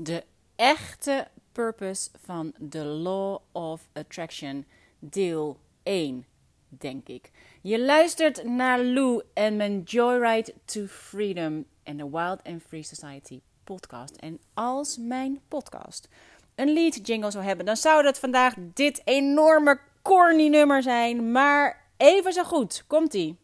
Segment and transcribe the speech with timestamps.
[0.00, 0.24] de
[0.56, 4.64] echte purpose van The Law of Attraction,
[4.98, 6.26] deel 1,
[6.68, 7.30] denk ik.
[7.60, 13.40] Je luistert naar Lou en mijn Joyride to Freedom en de Wild and Free Society
[13.64, 14.16] podcast.
[14.16, 16.08] En als mijn podcast
[16.54, 21.32] een lead jingle zou hebben, dan zou dat vandaag dit enorme corny nummer zijn.
[21.32, 22.84] Maar even zo goed.
[22.86, 23.38] Komt-ie.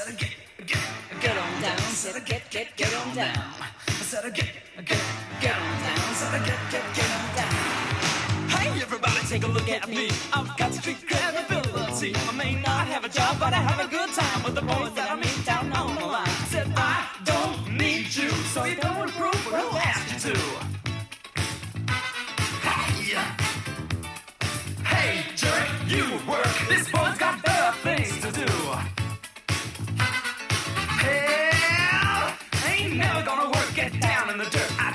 [0.00, 3.36] Get on down, said get, get, get on down.
[3.86, 4.48] I said get,
[4.86, 4.98] get,
[5.42, 8.48] get on down, said get, get, get on down.
[8.48, 10.08] Hey everybody, take a look at me.
[10.32, 12.16] I've got street credibility.
[12.16, 14.94] I may not have a job, but I have a good time with the boys
[14.94, 16.28] that I meet down on the line.
[16.48, 20.40] Said I don't need you, so you don't improve, but who asked you to?
[22.64, 23.16] Hey,
[24.82, 26.48] hey, jerk, you work.
[26.70, 27.39] This boy's got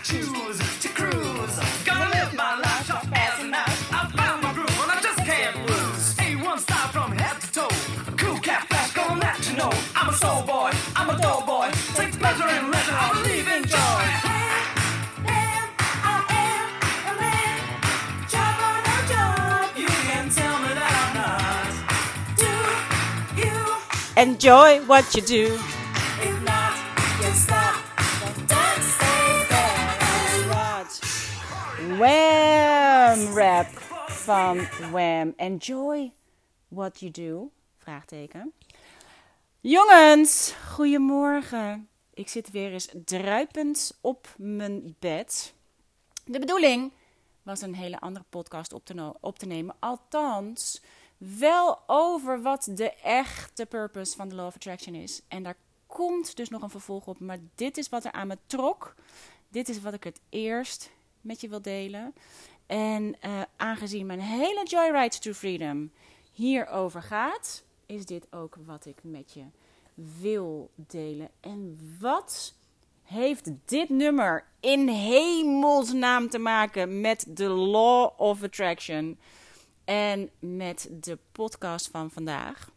[0.05, 1.55] choose to cruise.
[1.83, 3.91] Gonna live my life, sharp as a knife.
[3.91, 6.15] I found my groove, and I just can't lose.
[6.17, 7.75] A1 style from head to toe.
[8.15, 9.71] Cool cat flash, gonna let you know.
[9.95, 11.71] I'm a soul boy, I'm a dull boy.
[11.95, 14.03] Takes pleasure in leisure, I believe in joy.
[19.75, 21.69] You can tell me that I'm not.
[22.41, 22.51] Do
[23.41, 23.57] you?
[24.23, 25.59] Enjoy what you do.
[31.97, 33.67] Wham rap
[34.07, 34.57] van
[34.91, 35.33] Wham.
[35.35, 36.11] Enjoy
[36.67, 37.51] what you do?
[37.77, 38.53] Vraagteken.
[39.61, 41.89] Jongens, goedemorgen.
[42.13, 45.53] Ik zit weer eens druipend op mijn bed.
[46.25, 46.91] De bedoeling
[47.43, 49.75] was een hele andere podcast op te, op te nemen.
[49.79, 50.81] Althans,
[51.17, 55.21] wel over wat de echte purpose van de Law of Attraction is.
[55.27, 55.57] En daar
[55.87, 57.19] komt dus nog een vervolg op.
[57.19, 58.95] Maar dit is wat er aan me trok.
[59.49, 60.93] Dit is wat ik het eerst
[61.25, 62.13] met je wil delen.
[62.65, 65.91] En eh, aangezien mijn hele Joyride to Freedom
[66.31, 69.43] hierover gaat, is dit ook wat ik met je
[69.93, 71.29] wil delen.
[71.39, 72.53] En wat
[73.03, 79.19] heeft dit nummer in hemelsnaam te maken met de Law of Attraction
[79.83, 82.71] en met de podcast van vandaag?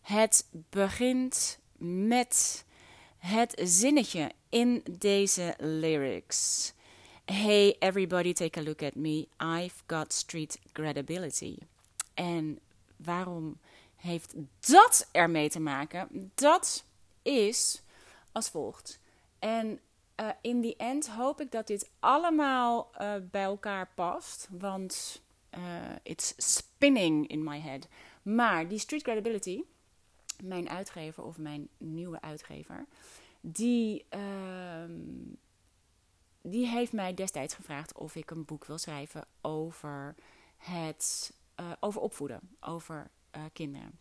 [0.00, 2.64] Het begint met
[3.18, 6.72] het zinnetje in deze lyrics.
[7.26, 9.28] Hey everybody, take a look at me.
[9.40, 11.58] I've got street credibility.
[12.14, 12.58] En
[12.96, 13.58] waarom
[13.96, 16.30] heeft dat ermee te maken?
[16.34, 16.84] Dat
[17.22, 17.82] is
[18.32, 19.00] als volgt.
[19.38, 19.80] En
[20.14, 24.48] eh, in the end hoop ik dat dit allemaal eh, bij elkaar past.
[24.50, 25.62] Want eh,
[26.02, 27.88] it's spinning in my head.
[28.22, 29.62] Maar die street credibility,
[30.42, 32.86] mijn uitgever of mijn nieuwe uitgever,
[33.40, 34.92] die, ehm,
[36.46, 40.14] die heeft mij destijds gevraagd of ik een boek wil schrijven over
[40.56, 43.98] het eh, over opvoeden, over eh, kinderen.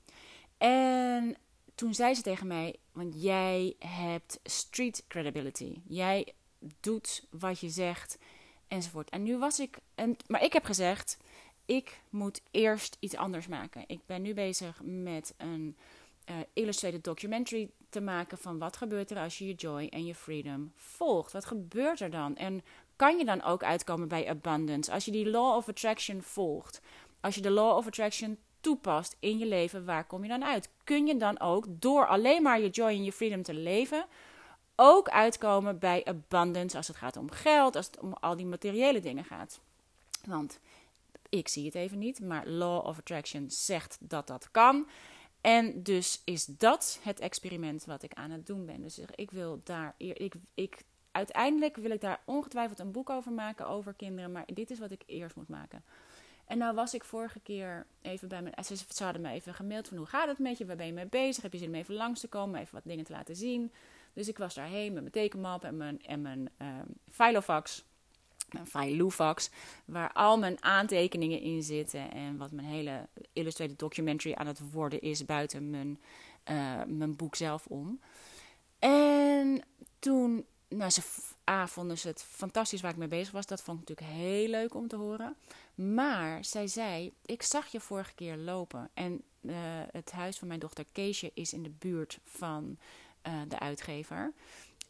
[0.58, 1.36] En
[1.76, 5.82] toen zei ze tegen mij: Want jij hebt street credibility.
[5.88, 6.34] Jij
[6.80, 8.18] doet wat je zegt,
[8.68, 9.10] enzovoort.
[9.10, 9.78] En nu was ik.
[9.96, 11.18] En, maar ik heb gezegd:
[11.66, 13.84] Ik moet eerst iets anders maken.
[13.88, 15.78] Ik ben nu bezig met een
[16.26, 20.16] eh, illustrated documentary te maken van wat gebeurt er als je je joy en je
[20.16, 21.32] freedom volgt.
[21.32, 22.36] Wat gebeurt er dan?
[22.36, 22.64] En
[22.96, 26.82] kan je dan ook uitkomen bij abundance als je die law of attraction volgt?
[27.22, 30.70] Als je de law of attraction toepast in je leven, waar kom je dan uit?
[30.84, 34.06] Kun je dan ook door alleen maar je joy en je freedom te leven,
[34.76, 39.00] ook uitkomen bij abundance als het gaat om geld, als het om al die materiële
[39.00, 39.60] dingen gaat?
[40.26, 40.60] Want
[41.30, 44.88] ik zie het even niet, maar law of attraction zegt dat dat kan.
[45.44, 48.82] En dus is dat het experiment wat ik aan het doen ben.
[48.82, 53.68] Dus ik wil daar, ik, ik, uiteindelijk wil ik daar ongetwijfeld een boek over maken
[53.68, 55.84] over kinderen, maar dit is wat ik eerst moet maken.
[56.46, 58.54] En nou was ik vorige keer even bij mijn...
[58.64, 60.66] Ze, hadden me even gemaild van hoe gaat het met je?
[60.66, 61.44] Waar ben je mee bezig?
[61.44, 62.60] Heb je zin om even langs te komen?
[62.60, 63.72] Even wat dingen te laten zien.
[64.14, 66.68] Dus ik was daarheen met mijn tekenmap en mijn, en mijn uh,
[67.12, 67.86] Filofax.
[68.54, 69.50] Mijn Filofax.
[69.86, 72.12] Waar al mijn aantekeningen in zitten.
[72.12, 76.00] En wat mijn hele illustrated documentary aan het worden is buiten mijn,
[76.52, 78.00] uh, mijn boek zelf om.
[78.80, 79.62] En
[80.00, 80.46] toen...
[80.68, 81.02] Nou, ze
[81.50, 83.46] A, vonden ze het fantastisch waar ik mee bezig was.
[83.46, 85.36] Dat vond ik natuurlijk heel leuk om te horen.
[85.76, 88.90] Maar zij zei: Ik zag je vorige keer lopen.
[88.94, 89.56] En uh,
[89.92, 92.78] het huis van mijn dochter Keesje is in de buurt van
[93.28, 94.34] uh, de uitgever.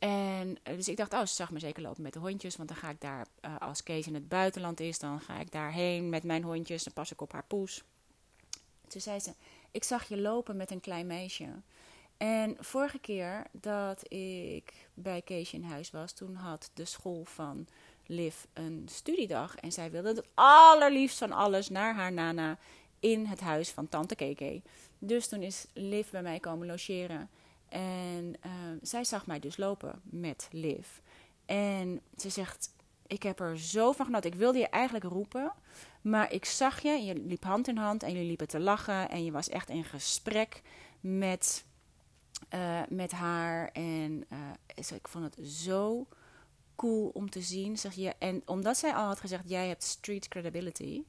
[0.03, 2.55] En uh, dus ik dacht: Oh, ze zag me zeker lopen met de hondjes.
[2.55, 3.27] Want dan ga ik daar,
[3.59, 6.83] als Kees in het buitenland is, dan ga ik daarheen met mijn hondjes.
[6.83, 7.83] Dan pas ik op haar poes.
[8.87, 9.33] Toen zei ze:
[9.71, 11.45] Ik zag je lopen met een klein meisje.
[12.17, 17.67] En vorige keer dat ik bij Keesje in huis was, toen had de school van
[18.05, 19.55] Liv een studiedag.
[19.55, 22.57] En zij wilde het allerliefst van alles naar haar nana
[22.99, 24.61] in het huis van tante Keke.
[24.99, 27.29] Dus toen is Liv bij mij komen logeren.
[27.73, 30.87] En uh, zij zag mij dus lopen met Liv.
[31.45, 32.73] En ze zegt,
[33.07, 34.31] ik heb er zo van genoten.
[34.31, 35.53] Ik wilde je eigenlijk roepen.
[36.01, 39.09] Maar ik zag je, je liep hand in hand en jullie liepen te lachen.
[39.09, 40.61] En je was echt in gesprek
[40.99, 41.65] met,
[42.53, 43.69] uh, met haar.
[43.71, 46.07] En uh, ik vond het zo
[46.75, 47.77] cool om te zien.
[47.77, 48.13] Zeg je.
[48.19, 51.03] En omdat zij al had gezegd, jij hebt street credibility.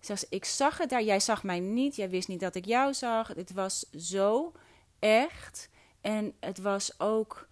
[0.00, 1.02] Zeg ik zag het daar.
[1.02, 1.96] Jij zag mij niet.
[1.96, 3.28] Jij wist niet dat ik jou zag.
[3.28, 4.52] Het was zo
[4.98, 5.68] echt.
[6.00, 7.48] En het was ook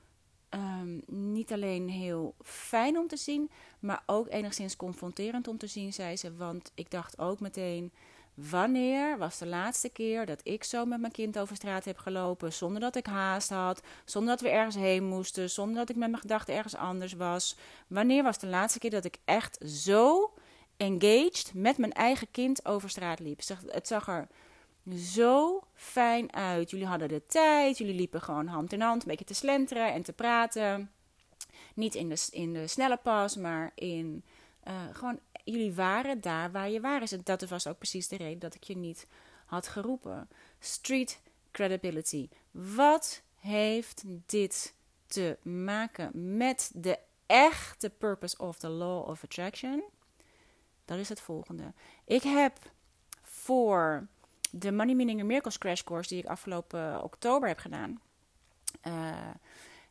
[0.50, 3.50] um, niet alleen heel fijn om te zien,
[3.80, 6.36] maar ook enigszins confronterend om te zien, zei ze.
[6.36, 7.92] Want ik dacht ook meteen.
[8.34, 12.52] Wanneer was de laatste keer dat ik zo met mijn kind over straat heb gelopen
[12.52, 16.08] zonder dat ik haast had, zonder dat we ergens heen moesten, zonder dat ik met
[16.08, 17.56] mijn gedachten ergens anders was?
[17.86, 20.32] Wanneer was de laatste keer dat ik echt zo
[20.76, 23.40] engaged met mijn eigen kind over straat liep?
[23.66, 24.28] Het zag er
[24.96, 26.70] zo fijn uit.
[26.70, 30.02] Jullie hadden de tijd, jullie liepen gewoon hand in hand een beetje te slenteren en
[30.02, 30.90] te praten.
[31.74, 34.24] Niet in de, in de snelle pas, maar in
[34.68, 37.20] uh, gewoon jullie waren daar waar je waren.
[37.24, 39.06] Dat was ook precies de reden dat ik je niet
[39.46, 40.28] had geroepen.
[40.58, 41.20] Street
[41.50, 42.28] credibility.
[42.50, 44.74] Wat heeft dit
[45.06, 49.84] te maken met de echte purpose of the law of attraction?
[50.84, 51.72] Dat is het volgende.
[52.04, 52.58] Ik heb
[53.22, 54.06] voor
[54.58, 58.00] de Money Meaning Miracles Crash Course die ik afgelopen oktober heb gedaan.
[58.86, 59.16] Uh,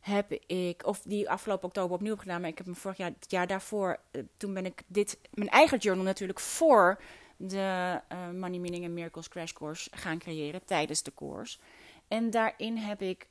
[0.00, 3.12] heb ik, of die afgelopen oktober opnieuw heb gedaan, maar ik heb me vorig jaar,
[3.20, 7.00] het jaar daarvoor, uh, toen ben ik dit, mijn eigen journal natuurlijk voor
[7.36, 8.00] de
[8.32, 11.58] Money Meaning and Miracles Crash Course gaan creëren tijdens de course.
[12.08, 13.28] En daarin heb ik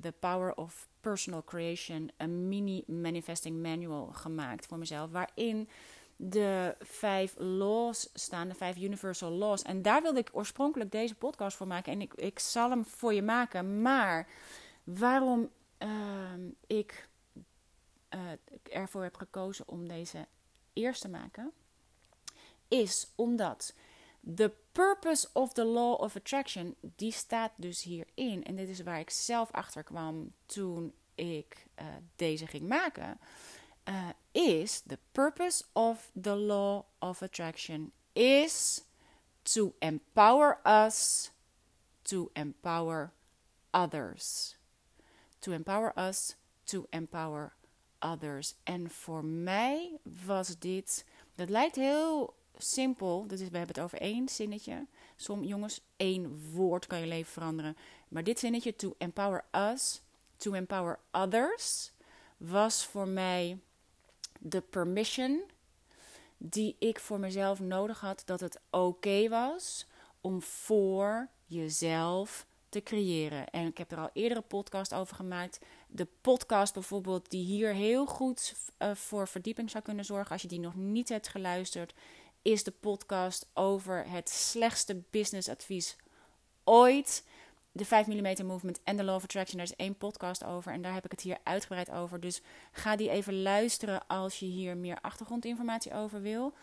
[0.00, 5.68] The Power of Personal Creation, een mini manifesting manual gemaakt voor mezelf, waarin
[6.20, 9.62] de vijf laws staan, de vijf universal laws.
[9.62, 11.92] En daar wilde ik oorspronkelijk deze podcast voor maken.
[11.92, 13.82] En ik, ik zal hem voor je maken.
[13.82, 14.28] Maar
[14.84, 15.88] waarom uh,
[16.66, 17.08] ik
[18.14, 18.20] uh,
[18.62, 20.26] ervoor heb gekozen om deze
[20.72, 21.52] eerst te maken,
[22.68, 23.74] is omdat
[24.20, 28.44] de purpose of the law of attraction, die staat dus hierin.
[28.44, 31.86] En dit is waar ik zelf achter kwam toen ik uh,
[32.16, 33.18] deze ging maken
[33.88, 38.84] uh, is the purpose of the law of attraction is
[39.44, 41.30] to empower us
[42.04, 43.12] to empower
[43.72, 44.56] others.
[45.40, 46.36] To empower us
[46.66, 47.52] to empower
[48.02, 48.54] others.
[48.64, 53.26] En voor mij was dit, dat lijkt heel simpel.
[53.26, 54.86] Dus we hebben het over één zinnetje.
[55.16, 57.76] Som, jongens, één woord kan je leven veranderen.
[58.08, 60.02] Maar dit zinnetje, to empower us,
[60.36, 61.92] to empower others,
[62.36, 63.58] was voor mij
[64.38, 65.42] de permission
[66.36, 69.86] die ik voor mezelf nodig had dat het oké was
[70.20, 73.50] om voor jezelf te creëren.
[73.50, 75.58] En ik heb er al eerder een podcast over gemaakt.
[75.88, 80.48] De podcast bijvoorbeeld, die hier heel goed uh, voor verdieping zou kunnen zorgen, als je
[80.48, 81.94] die nog niet hebt geluisterd,
[82.42, 85.96] is de podcast over het slechtste businessadvies
[86.64, 87.24] ooit
[87.78, 89.56] de 5 mm movement en de law of attraction.
[89.56, 92.20] Daar is één podcast over en daar heb ik het hier uitgebreid over.
[92.20, 92.42] Dus
[92.72, 96.54] ga die even luisteren als je hier meer achtergrondinformatie over wil.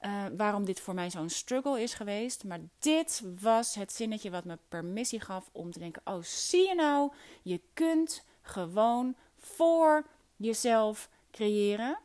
[0.00, 2.44] Uh, waarom dit voor mij zo'n struggle is geweest.
[2.44, 6.74] Maar dit was het zinnetje wat me permissie gaf om te denken: oh, zie je
[6.74, 10.06] nou, je kunt gewoon voor
[10.36, 11.98] jezelf creëren.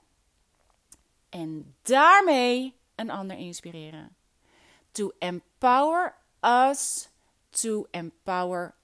[1.30, 4.16] En daarmee een ander inspireren.
[4.92, 7.10] To empower us
[7.50, 8.76] to empower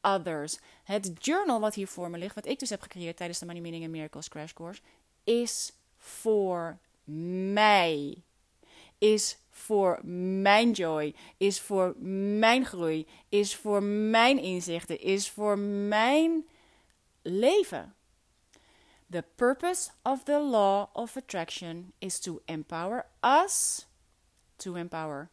[0.00, 0.58] others.
[0.84, 3.60] Het journal wat hier voor me ligt, wat ik dus heb gecreëerd tijdens de Money
[3.60, 4.80] Meaning and Miracles Crash Course,
[5.24, 6.78] is voor
[7.52, 8.22] mij.
[8.98, 10.00] Is voor
[10.40, 11.94] mijn joy, is voor
[12.38, 16.46] mijn groei, is voor mijn inzichten, is voor mijn
[17.22, 17.94] leven.
[19.10, 23.86] The purpose of the law of attraction is to empower us
[24.56, 25.30] to empower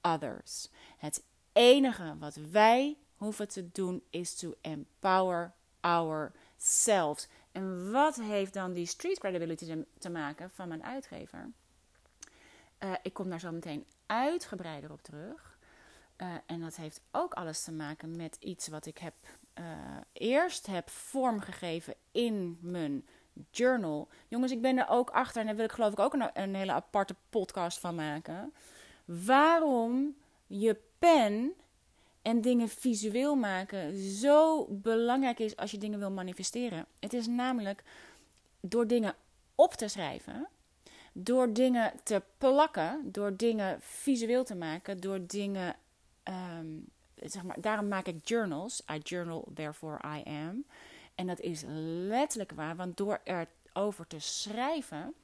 [0.00, 0.68] others.
[0.98, 1.22] Het
[1.58, 7.28] enige wat wij hoeven te doen is to empower ourselves.
[7.52, 11.50] En wat heeft dan die street credibility te maken van mijn uitgever?
[12.84, 15.58] Uh, ik kom daar zo meteen uitgebreider op terug.
[16.16, 19.14] Uh, en dat heeft ook alles te maken met iets wat ik heb
[19.58, 19.64] uh,
[20.12, 23.06] eerst heb vormgegeven in mijn
[23.50, 24.08] journal.
[24.28, 26.54] Jongens, ik ben er ook achter en daar wil ik geloof ik ook een, een
[26.54, 28.52] hele aparte podcast van maken.
[29.04, 30.16] Waarom
[30.48, 31.52] je pen
[32.22, 36.86] en dingen visueel maken zo belangrijk is als je dingen wil manifesteren.
[37.00, 37.82] Het is namelijk
[38.60, 39.14] door dingen
[39.54, 40.48] op te schrijven,
[41.12, 45.76] door dingen te plakken, door dingen visueel te maken, door dingen.
[46.22, 46.66] Ehm,
[47.14, 48.82] zeg maar, daarom maak ik journals.
[48.92, 50.64] I journal, therefore I am.
[51.14, 51.62] En dat is
[52.08, 55.14] letterlijk waar, want door erover te schrijven,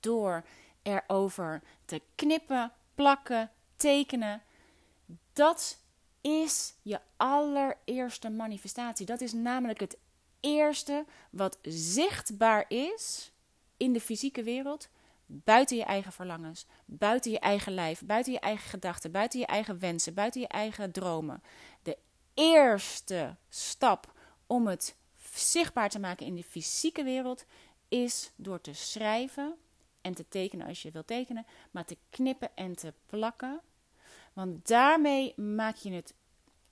[0.00, 0.44] door
[0.82, 4.42] erover te knippen, plakken, tekenen,
[5.32, 5.78] dat
[6.20, 9.06] is je allereerste manifestatie.
[9.06, 9.96] Dat is namelijk het
[10.40, 13.32] eerste wat zichtbaar is
[13.76, 14.88] in de fysieke wereld,
[15.26, 19.78] buiten je eigen verlangens, buiten je eigen lijf, buiten je eigen gedachten, buiten je eigen
[19.78, 21.42] wensen, buiten je eigen dromen.
[21.82, 21.98] De
[22.34, 24.12] eerste stap
[24.46, 24.96] om het
[25.32, 27.44] zichtbaar te maken in de fysieke wereld
[27.88, 29.54] is door te schrijven
[30.00, 33.60] en te tekenen als je wilt tekenen, maar te knippen en te plakken.
[34.32, 36.14] Want daarmee maak je het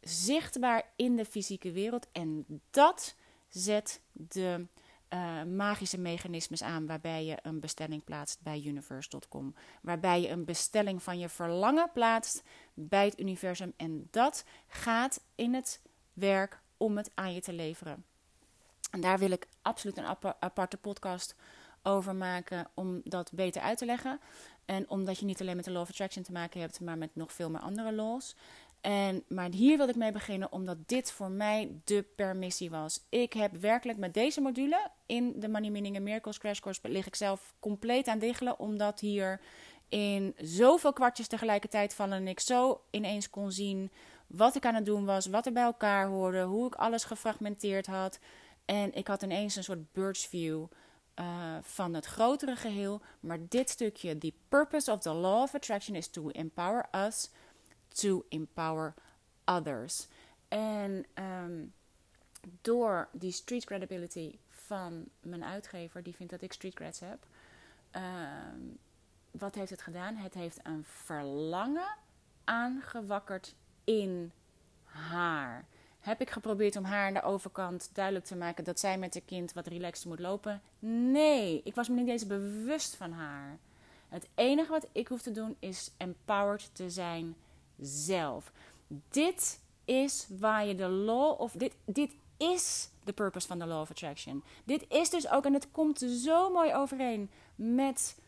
[0.00, 3.14] zichtbaar in de fysieke wereld en dat
[3.48, 4.66] zet de
[5.14, 9.54] uh, magische mechanismes aan waarbij je een bestelling plaatst bij universe.com.
[9.82, 12.42] Waarbij je een bestelling van je verlangen plaatst
[12.74, 13.72] bij het universum.
[13.76, 15.80] En dat gaat in het
[16.12, 18.04] werk om het aan je te leveren.
[18.90, 21.34] En daar wil ik absoluut een aparte podcast
[21.82, 24.20] over maken om dat beter uit te leggen.
[24.68, 27.10] En omdat je niet alleen met de Law of Attraction te maken hebt, maar met
[27.12, 28.34] nog veel meer andere laws.
[28.80, 33.00] En, maar hier wil ik mee beginnen omdat dit voor mij de permissie was.
[33.08, 37.06] Ik heb werkelijk met deze module in de Money Meaning and Miracles Crash Course lig
[37.06, 38.58] ik zelf compleet aan diggelen.
[38.58, 39.40] Omdat hier
[39.88, 43.90] in zoveel kwartjes tegelijkertijd vallen en ik zo ineens kon zien
[44.26, 47.86] wat ik aan het doen was, wat er bij elkaar hoorde, hoe ik alles gefragmenteerd
[47.86, 48.18] had.
[48.64, 50.64] En ik had ineens een soort bird's view
[51.20, 53.00] uh, van het grotere geheel.
[53.20, 57.30] Maar dit stukje, the purpose of the law of attraction is to empower us
[57.88, 58.94] to empower
[59.44, 60.08] others.
[60.48, 61.72] En um,
[62.60, 67.26] door die street credibility van mijn uitgever, die vindt dat ik street creds heb.
[67.92, 68.78] Um,
[69.30, 70.16] wat heeft het gedaan?
[70.16, 71.96] Het heeft een verlangen
[72.44, 74.32] aangewakkerd in
[74.84, 75.66] haar.
[76.08, 79.22] Heb ik geprobeerd om haar aan de overkant duidelijk te maken dat zij met haar
[79.22, 80.62] kind wat relaxed moet lopen?
[80.78, 83.58] Nee, ik was me niet eens bewust van haar.
[84.08, 87.34] Het enige wat ik hoef te doen is empowered te zijn
[87.80, 88.52] zelf.
[89.10, 93.80] Dit is waar je de law of dit, dit is de purpose van de law
[93.80, 94.44] of attraction.
[94.64, 98.18] Dit is dus ook, en het komt zo mooi overeen met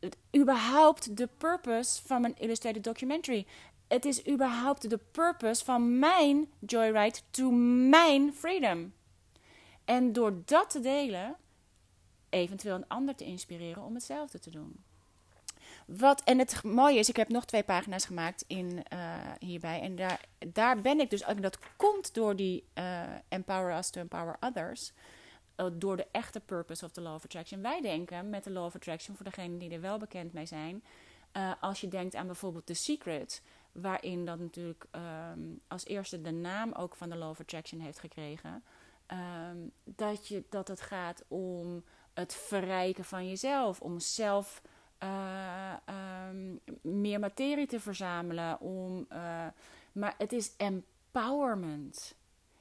[0.00, 3.46] het, überhaupt de purpose van mijn illustrated documentary.
[3.92, 7.50] Het is überhaupt de purpose van mijn joyride to
[7.90, 8.92] mijn freedom.
[9.84, 11.36] En door dat te delen,
[12.28, 14.84] eventueel een ander te inspireren om hetzelfde te doen.
[15.86, 19.80] Wat, en het mooie is, ik heb nog twee pagina's gemaakt in, uh, hierbij.
[19.80, 24.00] En daar, daar ben ik dus, en dat komt door die uh, Empower Us to
[24.00, 24.92] Empower Others.
[25.56, 27.62] Uh, door de echte purpose of the Law of Attraction.
[27.62, 30.84] Wij denken met de Law of Attraction, voor degenen die er wel bekend mee zijn.
[31.60, 33.42] als je denkt aan bijvoorbeeld The Secret,
[33.72, 34.84] waarin dat natuurlijk
[35.32, 38.64] um, als eerste de naam ook van de Law of Attraction heeft gekregen.
[39.50, 44.62] Um, dat, je, dat het gaat om het verrijken van jezelf, om zelf
[45.02, 45.72] uh,
[46.28, 48.60] um, meer materie te verzamelen.
[48.60, 49.46] Om, uh,
[49.92, 52.14] maar het is empowerment.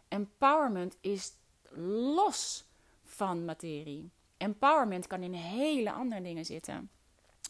[0.07, 1.33] Empowerment is
[1.75, 2.65] los
[3.03, 4.09] van materie.
[4.37, 6.89] Empowerment kan in hele andere dingen zitten.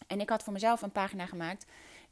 [0.08, 1.66] En ik had voor mezelf een pagina gemaakt.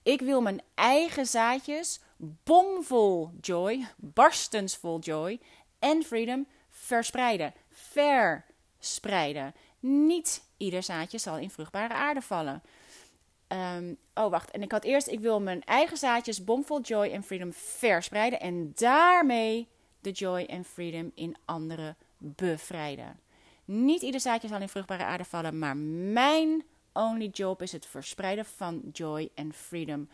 [0.04, 2.00] Ik wil mijn eigen zaadjes
[2.44, 5.40] bomvol joy, barstensvol joy
[5.80, 7.54] en freedom verspreiden.
[7.70, 9.54] Verspreiden.
[9.80, 12.62] Niet ieder zaadje zal in vruchtbare aarde vallen.
[13.48, 14.52] Um, oh, wacht.
[14.52, 18.40] En ik had eerst, ik wil mijn eigen zaadjes bomvol joy en freedom verspreiden.
[18.40, 19.68] En daarmee
[20.02, 23.20] de joy en freedom in anderen bevrijden.
[23.66, 26.64] Niet ieder zaadje zal in vruchtbare aarde vallen, maar mijn
[27.00, 30.10] only job is het verspreiden van joy en freedom.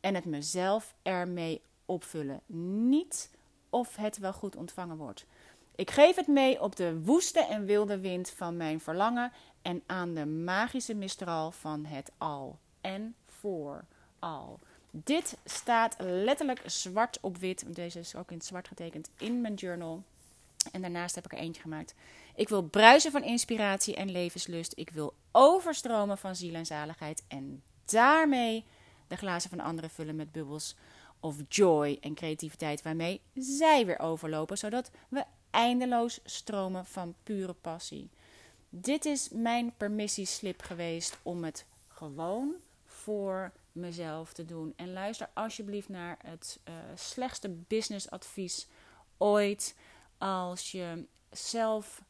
[0.00, 2.40] En het mezelf ermee opvullen.
[2.88, 3.30] Niet
[3.70, 5.26] of het wel goed ontvangen wordt.
[5.74, 10.14] Ik geef het mee op de woeste en wilde wind van mijn verlangen en aan
[10.14, 13.84] de magische mistral van het al en voor
[14.18, 14.58] al.
[14.90, 17.74] Dit staat letterlijk zwart op wit.
[17.74, 20.02] Deze is ook in zwart getekend in mijn journal.
[20.72, 21.94] En daarnaast heb ik er eentje gemaakt.
[22.34, 24.72] Ik wil bruisen van inspiratie en levenslust.
[24.76, 27.24] Ik wil overstromen van ziel en zaligheid.
[27.28, 28.64] En daarmee
[29.08, 30.76] de glazen van anderen vullen met bubbels
[31.20, 32.82] of joy en creativiteit.
[32.82, 34.58] Waarmee zij weer overlopen.
[34.58, 38.10] Zodat we eindeloos stromen van pure passie.
[38.68, 42.54] Dit is mijn permissieslip geweest om het gewoon
[42.84, 44.72] voor mezelf te doen.
[44.76, 48.66] En luister alsjeblieft naar het uh, slechtste businessadvies
[49.16, 49.74] ooit.
[50.18, 52.02] Als je zelf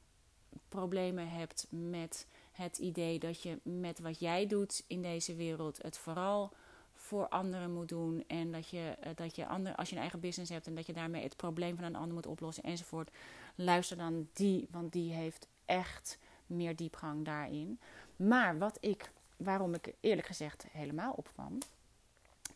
[0.68, 5.98] problemen hebt met het idee dat je met wat jij doet in deze wereld het
[5.98, 6.52] vooral
[6.94, 8.24] voor anderen moet doen.
[8.26, 10.86] En dat je, uh, dat je ander, als je een eigen business hebt en dat
[10.86, 13.10] je daarmee het probleem van een ander moet oplossen enzovoort.
[13.54, 17.80] Luister dan die, want die heeft echt meer diepgang daarin.
[18.16, 21.58] Maar wat ik, waarom ik eerlijk gezegd helemaal opkwam.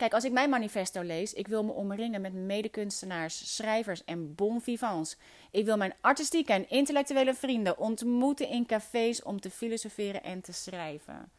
[0.01, 4.61] Kijk, als ik mijn manifesto lees, ik wil me omringen met medekunstenaars, schrijvers en bon
[4.61, 5.17] vivants.
[5.51, 10.53] Ik wil mijn artistieke en intellectuele vrienden ontmoeten in cafés om te filosoferen en te
[10.53, 11.31] schrijven.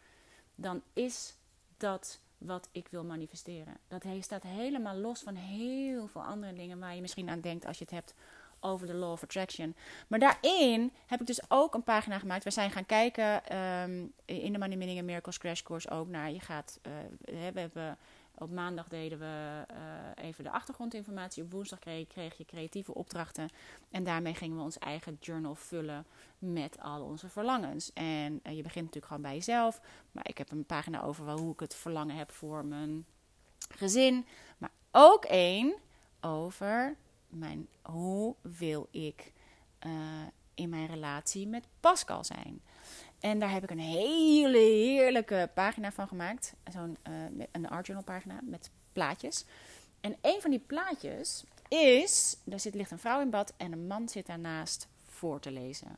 [0.54, 1.34] Dan is
[1.76, 3.76] dat wat ik wil manifesteren.
[3.88, 7.78] Dat staat helemaal los van heel veel andere dingen waar je misschien aan denkt als
[7.78, 8.14] je het hebt
[8.60, 9.74] over de Law of Attraction.
[10.06, 12.44] Maar daarin heb ik dus ook een pagina gemaakt.
[12.44, 16.30] We zijn gaan kijken um, in de Money and Miracles Crash Course ook naar.
[16.30, 17.98] Je gaat, uh, we hebben
[18.42, 21.42] op maandag deden we uh, even de achtergrondinformatie.
[21.42, 23.48] Op woensdag kreeg, je creatieve opdrachten.
[23.90, 26.06] En daarmee gingen we ons eigen journal vullen
[26.38, 27.92] met al onze verlangens.
[27.92, 29.80] En uh, je begint natuurlijk gewoon bij jezelf.
[30.12, 33.06] Maar ik heb een pagina over hoe ik het verlangen heb voor mijn
[33.68, 34.26] gezin.
[34.58, 35.74] Maar ook één
[36.20, 36.96] over
[37.28, 39.32] mijn, hoe wil ik
[39.86, 39.92] uh,
[40.54, 42.62] in mijn relatie met Pascal zijn.
[43.22, 46.54] En daar heb ik een hele heerlijke pagina van gemaakt.
[46.72, 49.44] Zo'n uh, een art journal pagina met plaatjes.
[50.00, 53.86] En een van die plaatjes is, daar zit, ligt een vrouw in bad en een
[53.86, 55.96] man zit daarnaast voor te lezen.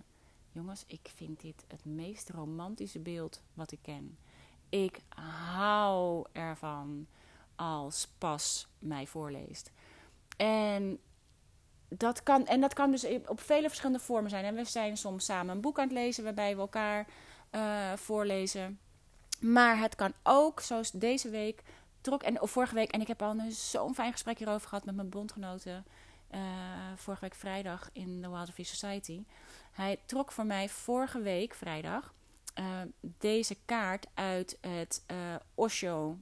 [0.52, 4.18] Jongens, ik vind dit het meest romantische beeld wat ik ken.
[4.68, 7.06] Ik hou ervan
[7.54, 9.70] als Pas mij voorleest.
[10.36, 10.98] En
[11.96, 14.44] dat kan, en dat kan dus op vele verschillende vormen zijn.
[14.44, 17.06] En we zijn soms samen een boek aan het lezen waarbij we elkaar
[17.50, 18.78] uh, voorlezen.
[19.40, 21.62] Maar het kan ook, zoals deze week
[22.00, 24.94] trok, en of vorige week, en ik heb al zo'n fijn gesprek hierover gehad met
[24.94, 25.84] mijn bondgenoten.
[26.34, 26.40] Uh,
[26.96, 29.24] vorige week vrijdag in de Wild Society.
[29.72, 32.14] Hij trok voor mij vorige week vrijdag
[32.58, 32.64] uh,
[33.00, 35.04] deze kaart uit het
[35.54, 36.18] Osho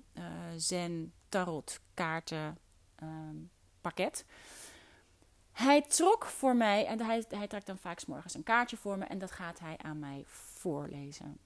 [0.56, 2.58] Zen Tarot kaarten
[3.80, 4.24] pakket.
[5.52, 8.98] Hij trok voor mij, en hij, hij trekt dan vaak s morgens een kaartje voor
[8.98, 11.38] me en dat gaat hij aan mij voorlezen.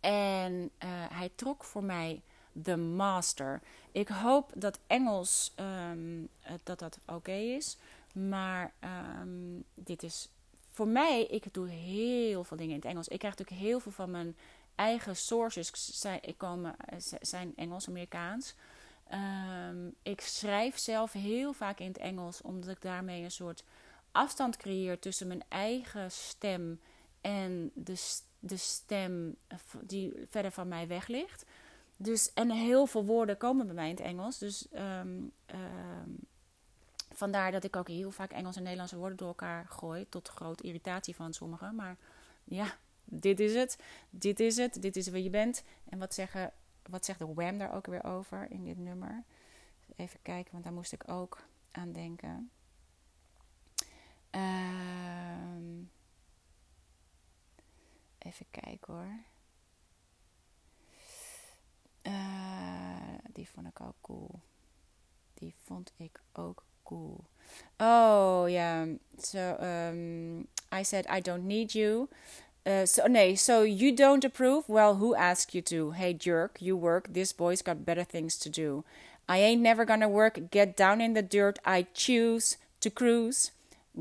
[0.00, 2.22] En uh, hij trok voor mij
[2.62, 3.62] The Master.
[3.92, 5.54] Ik hoop dat Engels
[5.90, 6.28] um,
[6.62, 7.76] dat dat oké is.
[8.12, 8.72] Maar
[9.20, 10.28] um, dit is
[10.70, 13.08] voor mij, ik doe heel veel dingen in het Engels.
[13.08, 14.36] Ik krijg natuurlijk heel veel van mijn
[14.74, 16.76] eigen sources zijn, komen,
[17.20, 18.54] zijn Engels-Amerikaans.
[19.12, 23.64] Um, ik schrijf zelf heel vaak in het Engels, omdat ik daarmee een soort
[24.12, 26.80] afstand creëer tussen mijn eigen stem
[27.20, 29.36] en de, de stem
[29.80, 31.44] die verder van mij weg ligt.
[31.96, 34.38] Dus, en heel veel woorden komen bij mij in het Engels.
[34.38, 36.18] Dus um, um,
[37.12, 40.08] vandaar dat ik ook heel vaak Engels en Nederlandse woorden door elkaar gooi.
[40.08, 41.74] Tot grote irritatie van sommigen.
[41.74, 41.96] Maar
[42.44, 43.78] ja, dit is het.
[44.10, 44.82] Dit is het.
[44.82, 45.64] Dit is wie je bent.
[45.88, 46.52] En wat zeggen
[46.90, 49.24] wat zegt de Wham daar ook weer over in dit nummer?
[49.96, 52.50] Even kijken, want daar moest ik ook aan denken.
[54.30, 55.56] Uh,
[58.18, 59.18] even kijken hoor.
[62.02, 64.40] Uh, die vond ik ook cool.
[65.34, 67.24] Die vond ik ook cool.
[67.76, 68.98] Oh ja, yeah.
[69.18, 70.38] so um,
[70.72, 72.08] I said I don't need you.
[72.66, 74.68] Uh, so nee, so you don't approve?
[74.68, 75.92] Well, who asked you to?
[75.92, 77.12] Hey jerk, you work.
[77.12, 78.84] This boy's got better things to do.
[79.28, 80.50] I ain't never gonna work.
[80.50, 81.60] Get down in the dirt.
[81.64, 83.52] I choose to cruise.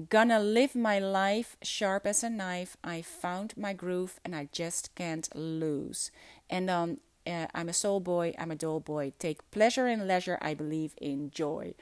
[0.10, 2.75] Gonna live my life sharp as a knife.
[2.84, 6.10] I found my groove and I just can't lose.
[6.49, 6.97] And um,
[7.28, 8.34] uh, I'm a soul boy.
[8.39, 9.13] I'm a doll boy.
[9.19, 10.39] Take pleasure in leisure.
[10.41, 11.75] I believe in joy.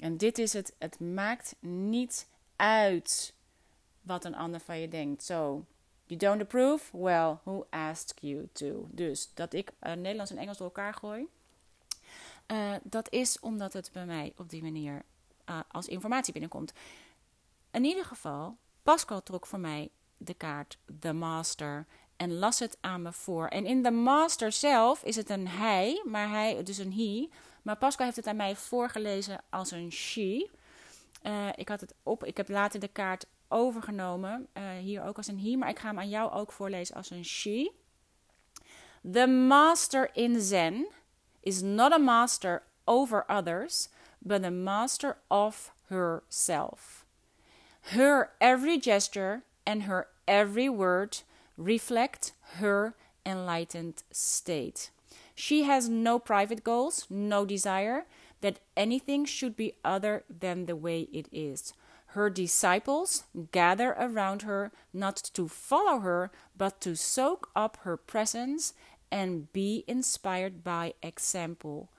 [0.00, 0.72] En dit is het.
[0.78, 3.32] Het maakt niet uit
[4.02, 5.24] wat een ander van je denkt.
[5.24, 5.34] Zo.
[5.34, 5.77] So,
[6.08, 6.82] You don't approve?
[6.92, 8.88] Well, who asked you to?
[8.90, 11.26] Dus dat ik uh, Nederlands en Engels door elkaar gooi.
[12.46, 15.02] Uh, dat is omdat het bij mij op die manier
[15.50, 16.72] uh, als informatie binnenkomt.
[17.70, 23.02] In ieder geval, Pascal trok voor mij de kaart The Master en las het aan
[23.02, 23.46] me voor.
[23.46, 27.28] En in The Master zelf is het een hij, maar hij, dus een he.
[27.62, 30.50] Maar Pascal heeft het aan mij voorgelezen als een she.
[31.54, 34.48] ik had het op, ik heb later de kaart overgenomen.
[34.54, 37.10] Uh, hier ook als een he, maar ik ga hem aan jou ook voorlezen als
[37.10, 37.72] een she.
[39.12, 40.86] The master in Zen
[41.40, 47.06] is not a master over others, but a master of herself.
[47.80, 51.24] Her every gesture and her every word
[51.56, 54.90] reflect her enlightened state.
[55.34, 58.06] She has no private goals, no desire
[58.40, 61.72] that anything should be other than the way it is.
[62.12, 68.72] Her disciples gather around her not to follow her, but to soak up her presence
[69.10, 71.90] and be inspired by example.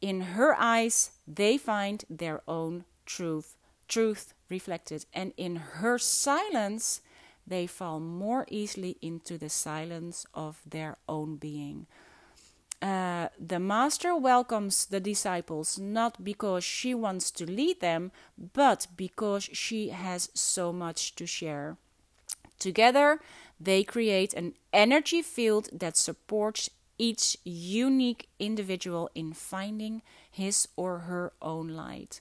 [0.00, 3.56] In her eyes, they find their own truth,
[3.88, 7.00] truth reflected, and in her silence,
[7.46, 11.86] they fall more easily into the silence of their own being.
[12.82, 18.10] Uh, the master welcomes the disciples not because she wants to lead them,
[18.54, 21.76] but because she has so much to share.
[22.58, 23.20] Together,
[23.60, 31.32] they create an energy field that supports each unique individual in finding his or her
[31.42, 32.20] own light.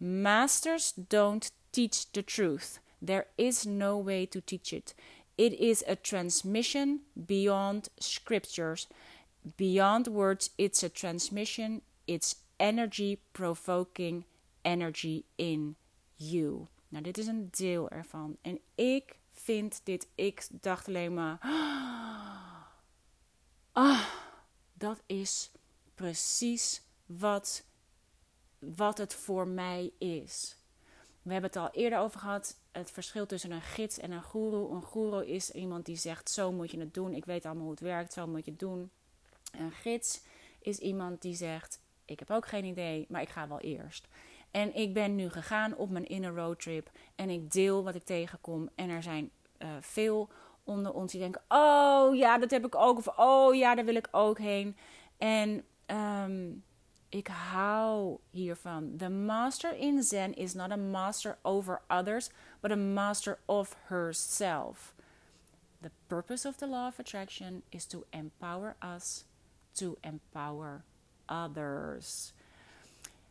[0.00, 4.94] Masters don't teach the truth, there is no way to teach it.
[5.36, 8.86] It is a transmission beyond scriptures,
[9.56, 10.52] beyond words.
[10.56, 14.24] It's a transmission, it's energy provoking
[14.62, 15.76] energy in
[16.16, 16.66] you.
[16.88, 18.36] Nou, dit is een deel ervan.
[18.42, 21.38] En ik vind dit, ik dacht alleen maar.
[23.76, 24.08] Ah,
[24.72, 25.50] dat is
[25.94, 27.64] precies wat,
[28.58, 30.56] wat het voor mij is.
[31.22, 32.56] We hebben het al eerder over gehad.
[32.72, 34.74] Het verschil tussen een gids en een guru.
[34.74, 37.14] Een guru is iemand die zegt: Zo moet je het doen.
[37.14, 38.12] Ik weet allemaal hoe het werkt.
[38.12, 38.90] Zo moet je het doen.
[39.58, 40.22] Een gids
[40.60, 44.08] is iemand die zegt: Ik heb ook geen idee, maar ik ga wel eerst.
[44.50, 46.90] En ik ben nu gegaan op mijn inner roadtrip.
[47.14, 48.68] En ik deel wat ik tegenkom.
[48.74, 50.28] En er zijn uh, veel
[50.64, 52.98] onder ons die denken: Oh ja, dat heb ik ook.
[52.98, 54.76] Of oh ja, daar wil ik ook heen.
[55.18, 56.64] En um,
[57.08, 58.96] ik hou hiervan.
[58.96, 64.94] The master in Zen is not a master over others, but a master of herself.
[65.80, 69.24] The purpose of the law of attraction is to empower us
[69.74, 70.84] to empower
[71.28, 72.32] others.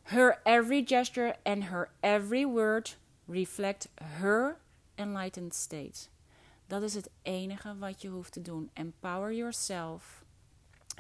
[0.04, 2.96] Her every gesture and her every word
[3.28, 4.58] reflect her
[4.98, 6.10] enlightened state.
[6.68, 8.70] Dat is het enige wat je hoeft te doen.
[8.74, 10.24] Empower yourself.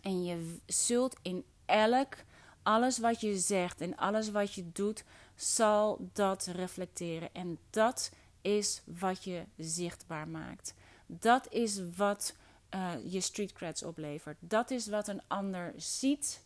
[0.01, 2.15] En je zult in elk,
[2.63, 5.03] alles wat je zegt en alles wat je doet,
[5.36, 7.29] zal dat reflecteren.
[7.34, 10.73] En dat is wat je zichtbaar maakt.
[11.06, 12.36] Dat is wat
[12.75, 14.38] uh, je street creds oplevert.
[14.39, 16.43] Dat is wat een ander ziet.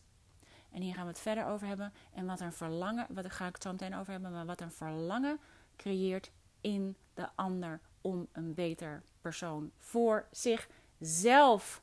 [0.71, 1.93] En hier gaan we het verder over hebben.
[2.13, 4.71] En wat een verlangen, wat ga ik het zo meteen over hebben, maar wat een
[4.71, 5.39] verlangen
[5.75, 11.81] creëert in de ander om een beter persoon voor zichzelf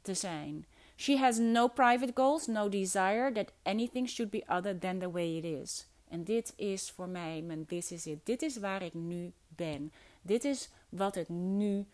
[0.00, 0.66] te zijn.
[0.96, 5.36] She has no private goals, no desire that anything should be other than the way
[5.36, 5.86] it is.
[6.08, 8.26] En dit is voor mij mijn this is it.
[8.26, 9.92] Dit is waar ik nu ben.
[10.22, 11.86] Dit is wat het nu.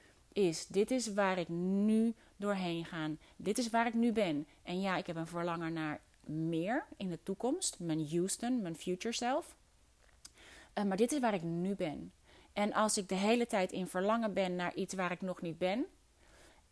[0.68, 3.10] Dit is waar ik nu doorheen ga.
[3.36, 4.46] Dit is waar ik nu ben.
[4.62, 7.78] En ja, ik heb een verlangen naar meer in de toekomst.
[7.78, 9.56] Mijn Houston, mijn future self.
[10.74, 12.12] Uh, maar dit is waar ik nu ben.
[12.52, 15.58] En als ik de hele tijd in verlangen ben naar iets waar ik nog niet
[15.58, 15.86] ben,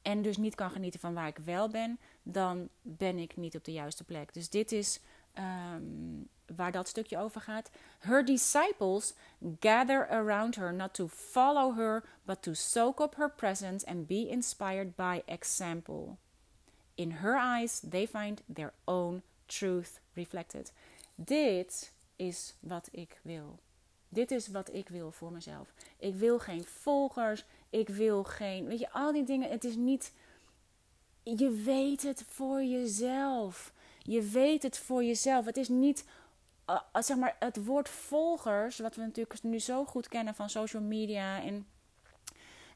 [0.02, 3.64] en dus niet kan genieten van waar ik wel ben, dan ben ik niet op
[3.64, 4.34] de juiste plek.
[4.34, 5.00] Dus dit is
[5.38, 7.70] um, waar dat stukje over gaat.
[7.98, 9.14] Her disciples
[9.60, 14.28] gather around her not to follow her, but to soak up her presence and be
[14.28, 16.16] inspired by example.
[16.94, 20.72] In her eyes, they find their own truth reflected.
[21.14, 23.58] Dit is wat ik wil.
[24.08, 25.72] Dit is wat ik wil voor mezelf.
[25.98, 27.44] Ik wil geen volgers.
[27.70, 28.66] Ik wil geen.
[28.66, 29.50] Weet je, al die dingen.
[29.50, 30.12] Het is niet.
[31.22, 33.72] Je weet het voor jezelf.
[34.08, 35.44] Je weet het voor jezelf.
[35.44, 36.04] Het is niet.
[36.70, 40.82] Uh, zeg maar, het woord volgers, wat we natuurlijk nu zo goed kennen van social
[40.82, 41.42] media.
[41.42, 41.66] En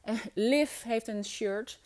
[0.05, 1.79] uh, Liv heeft een shirt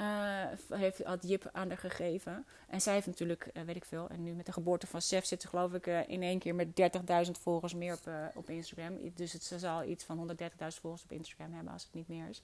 [0.00, 2.46] uh, heeft, had Jip aan haar gegeven.
[2.68, 5.42] En zij heeft natuurlijk, weet ik veel, en nu met de geboorte van Sef zit
[5.42, 6.68] ze geloof ik in één keer met
[7.26, 8.98] 30.000 volgers meer op, op Instagram.
[9.14, 12.42] Dus ze zal iets van 130.000 volgers op Instagram hebben als het niet meer is.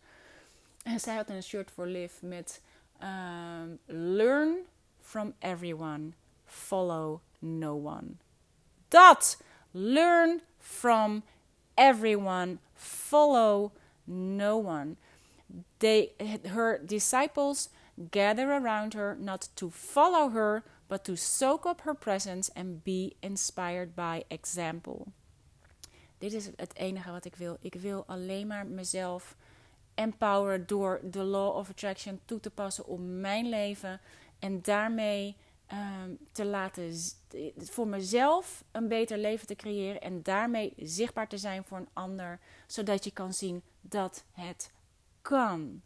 [0.82, 2.62] En zij had een shirt voor Liv met
[3.02, 4.56] um, Learn
[5.00, 6.10] from everyone,
[6.50, 8.18] follow no one.
[8.90, 9.36] Dat!
[9.72, 11.22] Learn from
[11.76, 13.72] everyone, follow
[14.06, 14.96] no one.
[15.78, 16.12] they
[16.48, 17.68] her disciples
[18.10, 23.16] gather around her not to follow her but to soak up her presence and be
[23.22, 25.06] inspired by example.
[26.18, 27.56] Dit is het enige wat ik wil.
[27.60, 29.36] Ik wil alleen maar mezelf
[29.94, 34.00] empoweren door de law of attraction toe te passen op mijn leven
[34.38, 35.36] en daarmee
[35.72, 36.92] um, te laten
[37.56, 42.38] voor mezelf een beter leven te creëren en daarmee zichtbaar te zijn voor een ander,
[42.66, 44.70] zodat je kan zien dat het
[45.22, 45.82] kan.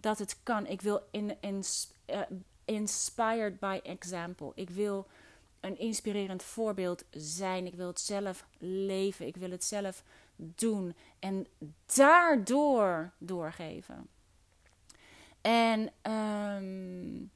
[0.00, 0.66] Dat het kan.
[0.66, 1.64] Ik wil in, in
[2.06, 2.20] uh,
[2.64, 4.52] inspired by example.
[4.54, 5.06] Ik wil
[5.60, 7.66] een inspirerend voorbeeld zijn.
[7.66, 9.26] Ik wil het zelf leven.
[9.26, 10.04] Ik wil het zelf
[10.36, 10.94] doen.
[11.18, 11.46] En
[11.94, 14.08] daardoor doorgeven.
[15.40, 17.30] En um,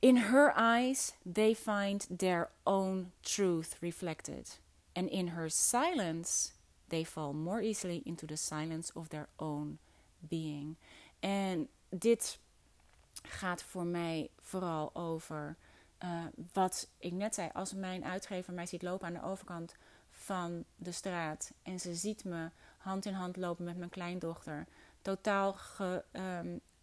[0.00, 4.58] in her eyes, they find their own truth reflected.
[4.94, 6.52] And in her silence,
[6.88, 9.78] they fall more easily into the silence of their own
[10.20, 10.76] being.
[11.20, 12.38] En dit
[13.22, 15.56] gaat voor mij vooral over
[16.04, 17.50] uh, wat ik net zei.
[17.52, 19.76] Als mijn uitgever mij ziet lopen aan de overkant
[20.10, 24.66] van de straat en ze ziet me hand in hand lopen met mijn kleindochter,
[25.02, 26.04] totaal ge,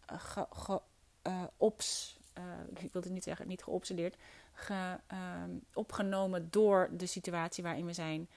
[0.06, 0.82] ge
[1.23, 2.43] uh, ops, uh,
[2.83, 4.15] ik wil het niet zeggen, niet geobsedeerd,
[4.53, 4.99] ge,
[5.43, 8.27] um, opgenomen door de situatie waarin we zijn.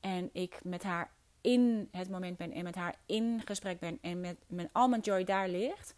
[0.00, 4.20] En ik met haar in het moment ben en met haar in gesprek ben en
[4.46, 5.94] met, al mijn joy daar ligt.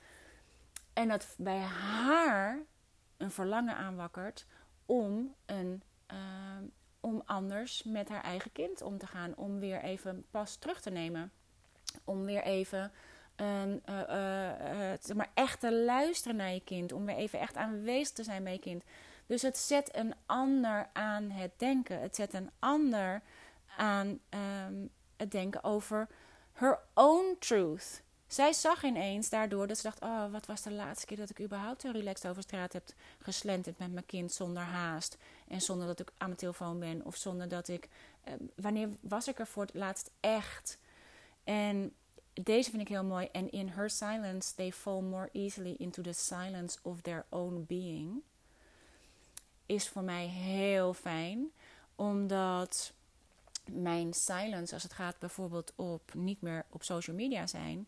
[0.92, 2.58] En dat bij haar
[3.16, 4.46] een verlangen aanwakkert
[4.86, 6.18] om, een, uh,
[7.00, 9.36] om anders met haar eigen kind om te gaan.
[9.36, 11.32] Om weer even pas terug te nemen.
[12.04, 12.92] Om weer even
[13.40, 16.92] een, uh, uh, zeg maar echt te luisteren naar je kind.
[16.92, 18.82] Om weer even echt aanwezig te zijn bij je kind.
[19.26, 22.00] Dus het zet een ander aan het denken.
[22.00, 23.22] Het zet een ander
[23.76, 24.20] aan
[24.66, 26.08] um, het denken over
[26.52, 28.02] her own truth.
[28.26, 31.40] Zij zag ineens daardoor dat ze dacht: Oh, wat was de laatste keer dat ik
[31.40, 32.84] überhaupt zo relaxed over straat heb
[33.18, 35.16] geslenterd met mijn kind zonder haast.
[35.48, 37.04] En zonder dat ik aan mijn telefoon ben.
[37.04, 37.88] Of zonder dat ik.
[38.24, 40.78] Eh, wanneer was ik er voor het laatst echt?
[41.44, 41.94] En
[42.42, 43.28] deze vind ik heel mooi.
[43.32, 48.22] En in her silence, they fall more easily into the silence of their own being.
[49.66, 51.50] Is voor mij heel fijn,
[51.94, 52.92] omdat
[53.64, 57.86] mijn silence, als het gaat bijvoorbeeld op niet meer op social media zijn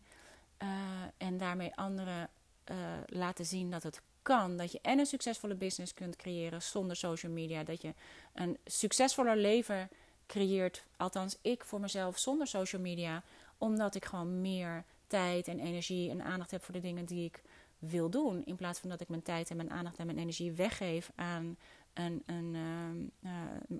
[0.63, 0.69] uh,
[1.17, 2.29] en daarmee anderen
[2.71, 6.95] uh, laten zien dat het kan, dat je en een succesvolle business kunt creëren zonder
[6.95, 7.93] social media, dat je
[8.33, 9.89] een succesvoller leven
[10.27, 13.23] creëert, althans ik voor mezelf zonder social media,
[13.63, 17.41] omdat ik gewoon meer tijd en energie en aandacht heb voor de dingen die ik
[17.79, 20.51] wil doen, in plaats van dat ik mijn tijd en mijn aandacht en mijn energie
[20.51, 21.57] weggeef aan
[21.93, 23.31] een, een, uh,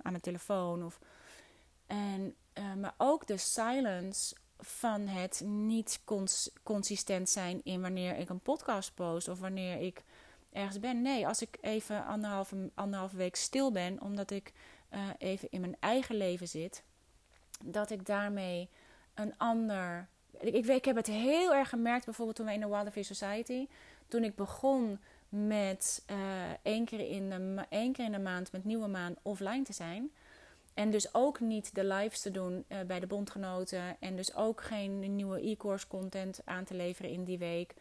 [0.02, 0.98] aan mijn telefoon of
[1.86, 8.28] en, uh, maar ook de silence van het niet cons consistent zijn in wanneer ik
[8.28, 10.02] een podcast post of wanneer ik
[10.52, 11.02] ergens ben.
[11.02, 14.52] Nee, als ik even anderhalve, anderhalve week stil ben, omdat ik
[14.90, 16.82] uh, even in mijn eigen leven zit,
[17.64, 18.68] dat ik daarmee
[19.14, 20.08] een ander.
[20.40, 23.66] Ik, ik, heb het heel erg gemerkt, bijvoorbeeld toen we in de Wilderfish Society,
[24.08, 24.98] toen ik begon
[25.28, 26.16] met uh,
[26.62, 30.10] één, keer in de, één keer in de maand met nieuwe maan offline te zijn
[30.74, 33.96] en dus ook niet de lives te doen uh, bij de bondgenoten.
[34.00, 37.74] En dus ook geen nieuwe e-course content aan te leveren in die week.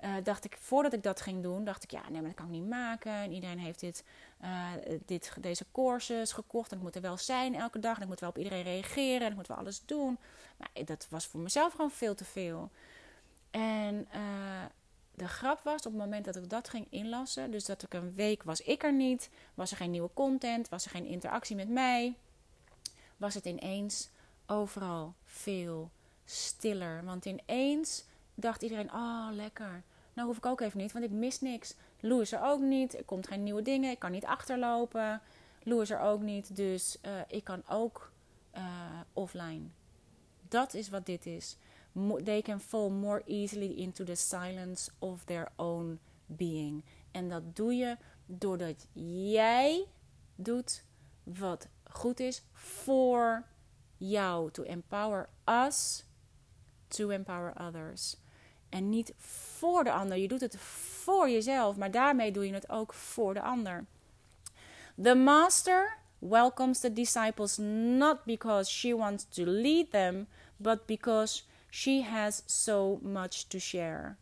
[0.00, 2.46] Uh, dacht ik, voordat ik dat ging doen, dacht ik, ja, nee, maar dat kan
[2.46, 3.12] ik niet maken.
[3.12, 4.04] En iedereen heeft dit,
[4.42, 4.70] uh,
[5.06, 6.70] dit, deze courses gekocht.
[6.70, 7.96] En ik moet er wel zijn elke dag.
[7.96, 9.20] En ik moet wel op iedereen reageren.
[9.20, 10.18] En ik moet wel alles doen.
[10.56, 12.70] Maar dat was voor mezelf gewoon veel te veel.
[13.50, 14.08] En
[15.14, 18.14] de grap was, op het moment dat ik dat ging inlassen, dus dat ik een
[18.14, 21.68] week was ik er niet, was er geen nieuwe content, was er geen interactie met
[21.68, 22.14] mij
[23.16, 24.08] was het ineens
[24.46, 25.90] overal veel
[26.24, 27.04] stiller.
[27.04, 29.82] Want ineens dacht iedereen: oh lekker.
[30.16, 31.74] Nou hoef ik ook even niet, want ik mis niks.
[32.00, 32.96] Lou is er ook niet.
[32.96, 33.90] Er komt geen nieuwe dingen.
[33.90, 35.20] Ik kan niet achterlopen.
[35.62, 36.56] Lou is er ook niet.
[36.56, 38.12] Dus uh, ik kan ook
[38.54, 39.62] uh, offline.
[40.48, 41.56] Dat is wat dit is.
[42.24, 46.84] They can fall more easily into the silence of their own being.
[47.10, 48.86] En dat doe je doordat
[49.32, 49.86] jij
[50.34, 50.84] doet
[51.22, 53.44] wat goed is voor
[53.96, 54.50] jou.
[54.50, 56.04] To empower us
[56.88, 58.16] to empower others.
[58.76, 60.16] En niet voor de ander.
[60.16, 63.84] Je doet het voor jezelf, maar daarmee doe je het ook voor de ander.
[65.02, 67.56] The master welcomes the disciples
[67.96, 74.16] not because she wants to lead them, but because she has so much to share.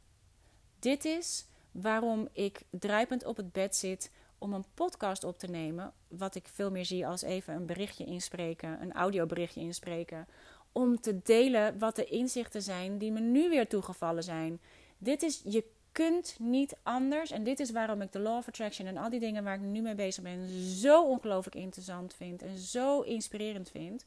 [0.79, 5.93] Dit is waarom ik druipend op het bed zit om een podcast op te nemen,
[6.09, 10.27] wat ik veel meer zie als even een berichtje inspreken, een audioberichtje inspreken,
[10.75, 14.61] om te delen wat de inzichten zijn die me nu weer toegevallen zijn.
[14.99, 18.87] Dit is, je kunt niet anders, en dit is waarom ik de Law of Attraction
[18.87, 22.59] en al die dingen waar ik nu mee bezig ben zo ongelooflijk interessant vind en
[22.59, 24.05] zo inspirerend vind,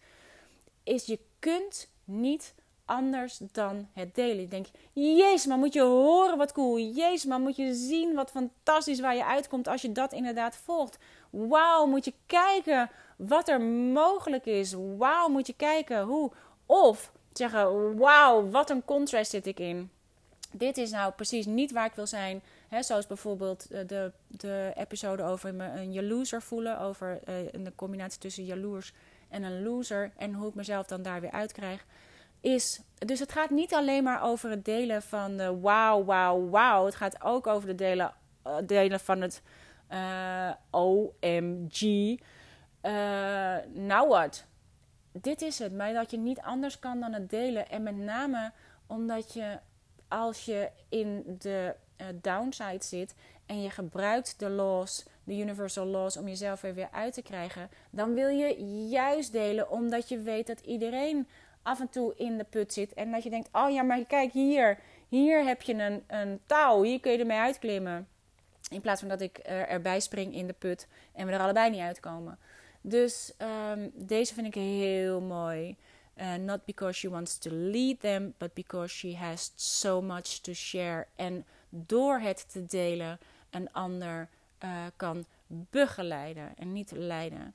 [0.84, 2.54] is je kunt niet
[2.86, 4.44] anders dan het delen.
[4.44, 6.80] Ik denk, jezus, maar moet je horen wat cool.
[6.80, 10.98] Jezus, maar moet je zien wat fantastisch waar je uitkomt als je dat inderdaad volgt.
[11.30, 14.76] Wauw, moet je kijken wat er mogelijk is.
[14.98, 16.32] Wauw, moet je kijken hoe.
[16.68, 19.90] Of zeggen, wauw, wat een contrast zit ik in.
[20.52, 22.42] Dit is nou precies niet waar ik wil zijn.
[22.68, 26.80] Hè, zoals bijvoorbeeld de, de episode over me een jaloezer voelen.
[26.80, 28.94] Over uh, de combinatie tussen jaloers
[29.30, 30.12] en een loser.
[30.18, 31.86] En hoe ik mezelf dan daar weer uitkrijg.
[32.42, 36.86] Is, dus het gaat niet alleen maar over het delen van de wauw, wauw, wauw.
[36.86, 38.14] Het gaat ook over de delen,
[38.66, 39.42] delen van het
[39.92, 42.18] uh, OMG.
[43.74, 44.46] nou wat?
[45.22, 45.74] Dit is het.
[45.74, 47.70] Maar dat je niet anders kan dan het delen.
[47.70, 48.52] En met name
[48.88, 49.60] omdat je
[50.08, 56.18] als je in de uh, downside zit en je gebruikt de laws, de universal laws,
[56.18, 60.48] om jezelf er weer uit te krijgen, dan wil je juist delen omdat je weet
[60.48, 61.28] dat iedereen
[61.62, 62.94] af en toe in de put zit.
[62.94, 66.84] En dat je denkt: oh ja, maar kijk hier, hier heb je een, een touw,
[66.84, 68.08] hier kun je ermee uitklimmen.
[68.70, 71.70] In plaats van dat ik er, erbij spring in de put en we er allebei
[71.70, 72.40] niet uitkomen.
[72.89, 73.32] Dus
[73.71, 75.76] um, deze vind ik heel mooi.
[76.17, 80.54] Uh, not because she wants to lead them, but because she has so much to
[80.54, 81.08] share.
[81.15, 83.19] En door het te delen,
[83.50, 84.30] een ander
[84.63, 87.54] uh, kan begeleiden en niet leiden.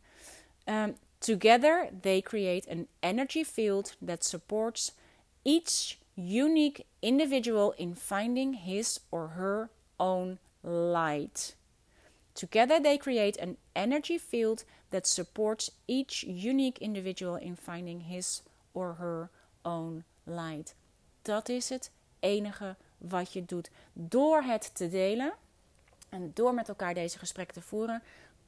[0.65, 4.93] Um, together, they create an energy field that supports
[5.43, 11.57] each unique individual in finding his or her own light.
[12.33, 18.43] Together, they create an energy field that supports each unique individual in finding his
[18.73, 19.31] or her
[19.63, 20.75] own light.
[21.23, 21.91] Dat is het
[22.21, 23.71] enige wat je doet.
[23.93, 25.33] Door het te delen
[26.09, 28.03] en door met elkaar deze gesprekken te voeren,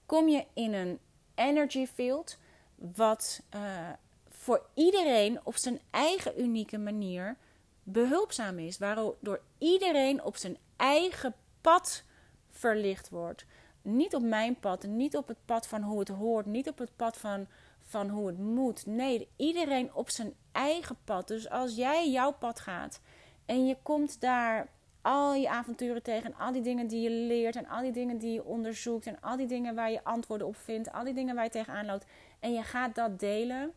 [0.06, 0.98] kom je in een
[1.34, 2.38] energy field
[2.74, 3.88] wat uh,
[4.28, 7.36] voor iedereen op zijn eigen unieke manier
[7.82, 8.78] behulpzaam is.
[8.78, 12.02] Waardoor iedereen op zijn eigen pad
[12.50, 13.44] verlicht wordt.
[13.84, 16.96] Niet op mijn pad, niet op het pad van hoe het hoort, niet op het
[16.96, 17.46] pad van
[17.84, 18.86] van hoe het moet.
[18.86, 21.28] Nee, iedereen op zijn eigen pad.
[21.28, 23.00] Dus als jij jouw pad gaat
[23.46, 24.68] en je komt daar
[25.02, 28.18] al je avonturen tegen en al die dingen die je leert en al die dingen
[28.18, 31.34] die je onderzoekt en al die dingen waar je antwoorden op vindt, al die dingen
[31.34, 32.06] waar je tegenaan loopt
[32.40, 33.72] en je gaat dat delen,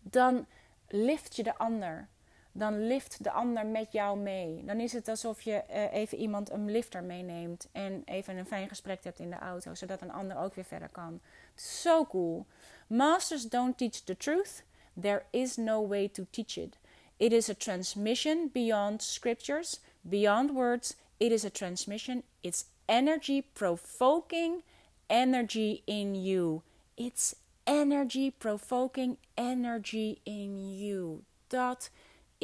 [0.00, 0.46] dan
[0.88, 2.08] lift je de ander.
[2.56, 4.64] Dan lift de ander met jou mee.
[4.64, 8.68] Dan is het alsof je uh, even iemand een lifter meeneemt en even een fijn
[8.68, 11.20] gesprek hebt in de auto, zodat een ander ook weer verder kan.
[11.54, 12.46] Zo cool.
[12.86, 14.64] Masters don't teach the truth,
[15.00, 16.78] there is no way to teach it.
[17.16, 20.96] It is a transmission beyond scriptures, beyond words.
[21.16, 22.22] It is a transmission.
[22.40, 24.62] It's energy provoking
[25.06, 26.62] energy in you.
[26.96, 27.36] It's
[27.66, 31.22] energy provoking energy in you.
[31.48, 31.90] Dat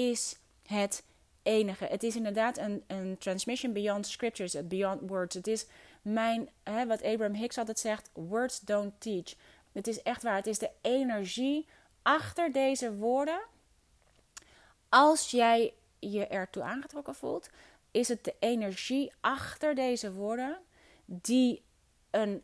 [0.08, 0.36] is
[0.66, 1.04] het
[1.42, 1.84] enige.
[1.84, 5.34] Het is inderdaad een, een transmission beyond scriptures, beyond words.
[5.34, 5.66] Het is
[6.02, 9.34] mijn, hè, wat Abraham Hicks altijd zegt: words don't teach.
[9.72, 10.36] Het is echt waar.
[10.36, 11.66] Het is de energie
[12.02, 13.40] achter deze woorden.
[14.88, 17.50] Als jij je ertoe aangetrokken voelt,
[17.90, 20.58] is het de energie achter deze woorden
[21.04, 21.62] die
[22.10, 22.42] een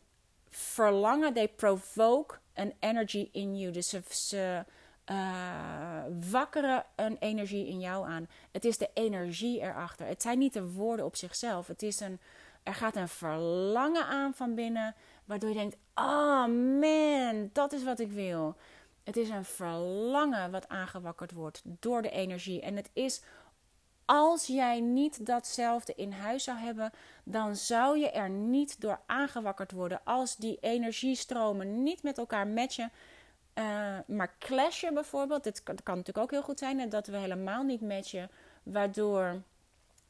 [0.49, 3.71] verlangen, they provoke an energy in you.
[3.71, 4.65] Dus ze, ze
[5.11, 8.27] uh, wakkeren een energie in jou aan.
[8.51, 10.07] Het is de energie erachter.
[10.07, 11.67] Het zijn niet de woorden op zichzelf.
[11.67, 12.19] Het is een,
[12.63, 14.95] er gaat een verlangen aan van binnen.
[15.25, 16.45] Waardoor je denkt: oh
[16.79, 18.55] man, dat is wat ik wil.
[19.03, 22.61] Het is een verlangen wat aangewakkerd wordt door de energie.
[22.61, 23.21] En het is
[24.07, 26.91] als jij niet datzelfde in huis zou hebben,
[27.23, 30.01] dan zou je er niet door aangewakkerd worden.
[30.03, 32.91] Als die energiestromen niet met elkaar matchen,
[33.57, 35.43] uh, maar clashen bijvoorbeeld.
[35.43, 38.29] Dit kan, natuurlijk ook heel goed zijn dat we helemaal niet matchen,
[38.63, 39.41] waardoor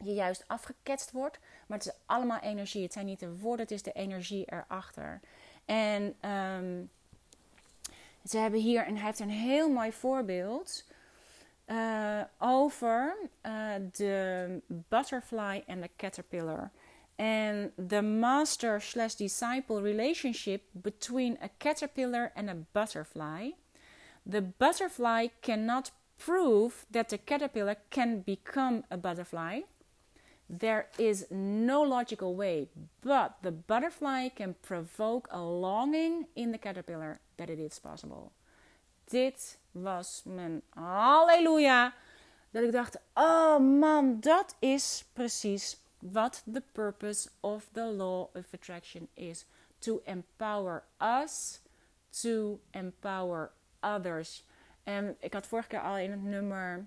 [0.04, 1.40] je juist afgeketst wordt.
[1.68, 2.84] Maar het is allemaal energie.
[2.84, 5.20] Het zijn niet de woorden, het is de energie erachter.
[5.66, 6.90] En um,
[8.26, 10.86] ze hebben hier, en hij heeft een heel mooi voorbeeld
[11.68, 16.72] uh, over uh, de butterfly en de caterpillar.
[17.20, 23.52] And the master slash disciple relationship between a caterpillar and a butterfly.
[24.26, 29.62] The butterfly cannot prove that the caterpillar can become a butterfly.
[30.50, 32.70] There is no logical way,
[33.02, 38.32] but the butterfly can provoke a longing in the caterpillar that it is possible.
[39.10, 41.94] Dit was mijn halleluja.
[42.52, 48.54] Dat ik dacht, oh man, dat is precies wat the purpose of the law of
[48.54, 49.46] attraction is.
[49.80, 51.62] To empower us,
[52.22, 54.44] to empower others.
[54.84, 56.86] En ik had vorige keer al in het nummer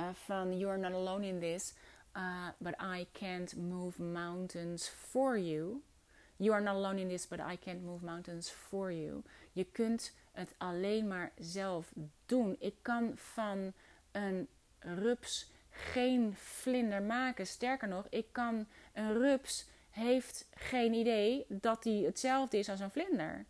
[0.00, 1.74] uh, van You're Not Alone in This
[2.16, 5.82] uh, but I can't move mountains for you.
[6.38, 9.22] You are not alone in this, but I can't move mountains for you.
[9.52, 11.92] Je kunt het alleen maar zelf
[12.26, 12.56] doen.
[12.58, 13.72] Ik kan van
[14.12, 14.48] een
[14.78, 17.46] rups geen vlinder maken.
[17.46, 22.90] Sterker nog, ik kan een rups heeft geen idee dat die hetzelfde is als een
[22.90, 23.44] vlinder.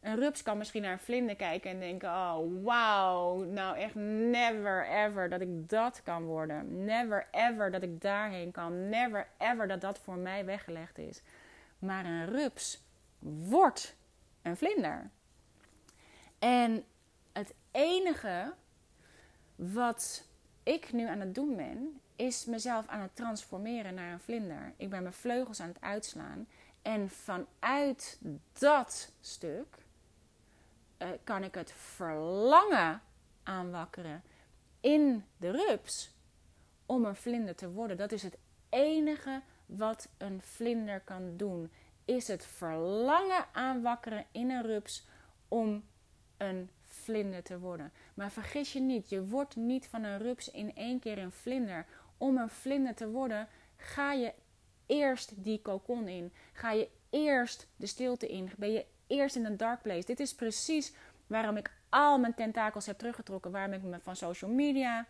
[0.00, 4.88] Een rups kan misschien naar een vlinder kijken en denken: Oh, wow, nou echt never
[4.88, 6.84] ever dat ik dat kan worden.
[6.84, 8.88] Never ever dat ik daarheen kan.
[8.88, 11.22] Never ever dat dat voor mij weggelegd is.
[11.78, 12.82] Maar een rups
[13.48, 13.96] wordt
[14.42, 15.10] een vlinder.
[16.38, 16.84] En
[17.32, 18.52] het enige
[19.56, 20.28] wat
[20.70, 24.72] ik nu aan het doen ben, is mezelf aan het transformeren naar een vlinder.
[24.76, 26.48] Ik ben mijn vleugels aan het uitslaan.
[26.82, 28.20] En vanuit
[28.58, 29.78] dat stuk
[30.98, 33.02] uh, kan ik het verlangen
[33.42, 34.22] aanwakkeren
[34.80, 36.14] in de rups
[36.86, 37.96] om een vlinder te worden.
[37.96, 38.36] Dat is het
[38.68, 41.70] enige wat een vlinder kan doen.
[42.04, 45.06] Is het verlangen aanwakkeren in een rups
[45.48, 45.84] om
[46.36, 46.70] een
[47.10, 47.92] vlinder te worden.
[48.14, 51.86] Maar vergis je niet, je wordt niet van een rups in één keer een vlinder.
[52.18, 54.32] Om een vlinder te worden, ga je
[54.86, 56.32] eerst die kokon in.
[56.52, 58.50] Ga je eerst de stilte in.
[58.56, 60.06] Ben je eerst in een dark place.
[60.06, 60.92] Dit is precies
[61.26, 63.50] waarom ik al mijn tentakels heb teruggetrokken.
[63.50, 65.06] Waarom ik me van social media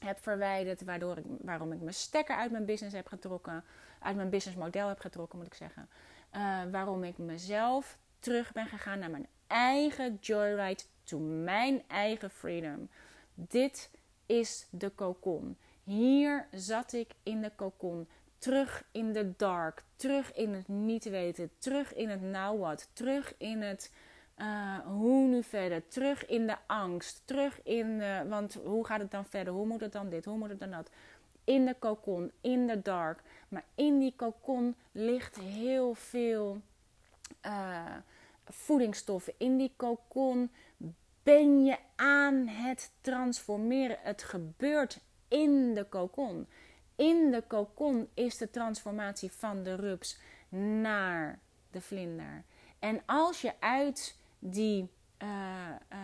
[0.00, 0.84] heb verwijderd.
[0.84, 3.64] Waardoor ik, waarom ik mijn stekker uit mijn business heb getrokken.
[4.00, 5.88] Uit mijn businessmodel heb getrokken, moet ik zeggen.
[6.36, 10.82] Uh, waarom ik mezelf terug ben gegaan naar mijn eigen joyride.
[11.06, 12.88] To mijn eigen freedom.
[13.34, 13.90] Dit
[14.26, 15.56] is de kokon.
[15.84, 18.08] Hier zat ik in de kokon.
[18.38, 19.84] Terug in de dark.
[19.96, 21.50] Terug in het niet weten.
[21.58, 22.88] Terug in het now what.
[22.92, 23.92] Terug in het
[24.38, 25.88] uh, hoe nu verder.
[25.88, 27.22] Terug in de angst.
[27.24, 28.24] Terug in de.
[28.28, 29.52] Want hoe gaat het dan verder?
[29.52, 30.24] Hoe moet het dan dit?
[30.24, 30.90] Hoe moet het dan dat?
[31.44, 32.32] In de kokon.
[32.40, 33.22] In de dark.
[33.48, 36.60] Maar in die kokon ligt heel veel
[37.46, 37.96] uh,
[38.44, 39.32] voedingsstoffen.
[39.36, 40.50] In die kokon
[41.26, 43.98] ben je aan het transformeren.
[44.00, 46.48] Het gebeurt in de kokon.
[46.96, 50.18] In de kokon is de transformatie van de rups
[50.80, 51.38] naar
[51.70, 52.44] de vlinder.
[52.78, 54.90] En als je uit die,
[55.22, 55.28] uh,
[55.92, 55.98] uh,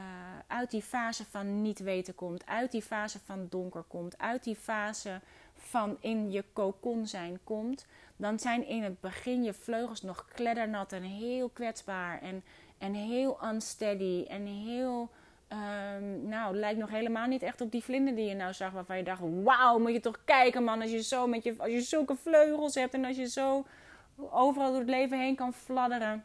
[0.47, 4.57] uit die fase van niet weten komt, uit die fase van donker komt, uit die
[4.57, 5.21] fase
[5.55, 10.93] van in je kokon zijn komt, dan zijn in het begin je vleugels nog kleddernat
[10.93, 12.45] en heel kwetsbaar en,
[12.83, 15.11] en heel unsteady en heel
[15.53, 18.73] Um, nou, lijkt nog helemaal niet echt op die vlinder die je nou zag.
[18.73, 20.81] Waarvan je dacht: Wauw, moet je toch kijken, man.
[20.81, 23.67] Als je, zo met je, als je zulke vleugels hebt en als je zo
[24.17, 26.25] overal door het leven heen kan fladderen.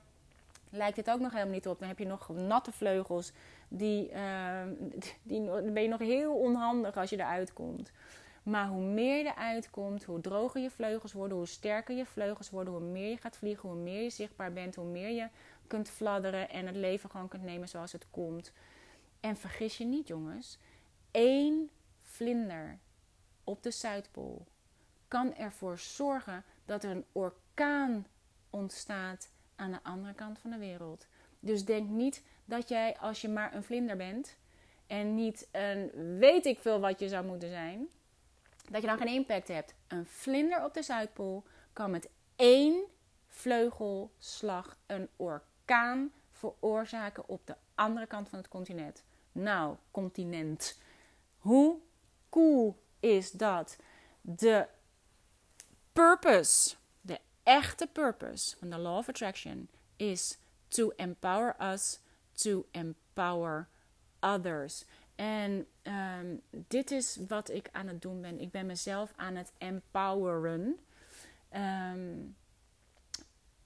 [0.69, 1.79] Lijkt dit ook nog helemaal niet op.
[1.79, 3.31] Dan heb je nog natte vleugels.
[3.67, 4.61] Die, uh,
[5.23, 5.41] die,
[5.71, 7.91] ben je nog heel onhandig als je eruit komt.
[8.47, 12.49] Maar hoe meer je eruit komt, hoe droger je vleugels worden, hoe sterker je vleugels
[12.49, 15.27] worden, hoe meer je gaat vliegen, hoe meer je zichtbaar bent, hoe meer je
[15.67, 18.51] kunt fladderen en het leven gewoon kunt nemen zoals het komt.
[19.19, 20.57] En vergis je niet, jongens,
[21.11, 22.79] één vlinder
[23.43, 24.45] op de Zuidpool
[25.07, 28.07] kan ervoor zorgen dat er een orkaan
[28.49, 31.07] ontstaat aan de andere kant van de wereld.
[31.39, 34.37] Dus denk niet dat jij, als je maar een vlinder bent
[34.87, 37.87] en niet een weet ik veel wat je zou moeten zijn,
[38.69, 39.73] dat je dan geen impact hebt.
[39.87, 41.43] Een vlinder op de Zuidpool
[41.73, 42.83] kan met één
[43.27, 45.46] vleugelslag een orkaan
[46.31, 49.03] veroorzaken op de andere kant van het continent.
[49.31, 50.79] Nou, continent.
[51.37, 51.79] Hoe
[52.29, 53.77] cool is dat?
[54.21, 54.67] De
[55.93, 60.37] purpose, de echte purpose van de Law of Attraction is
[60.67, 61.99] to empower us
[62.33, 63.67] to empower
[64.19, 64.85] others.
[65.15, 68.39] En um, dit is wat ik aan het doen ben.
[68.39, 70.79] Ik ben mezelf aan het empoweren.
[71.55, 72.35] Um,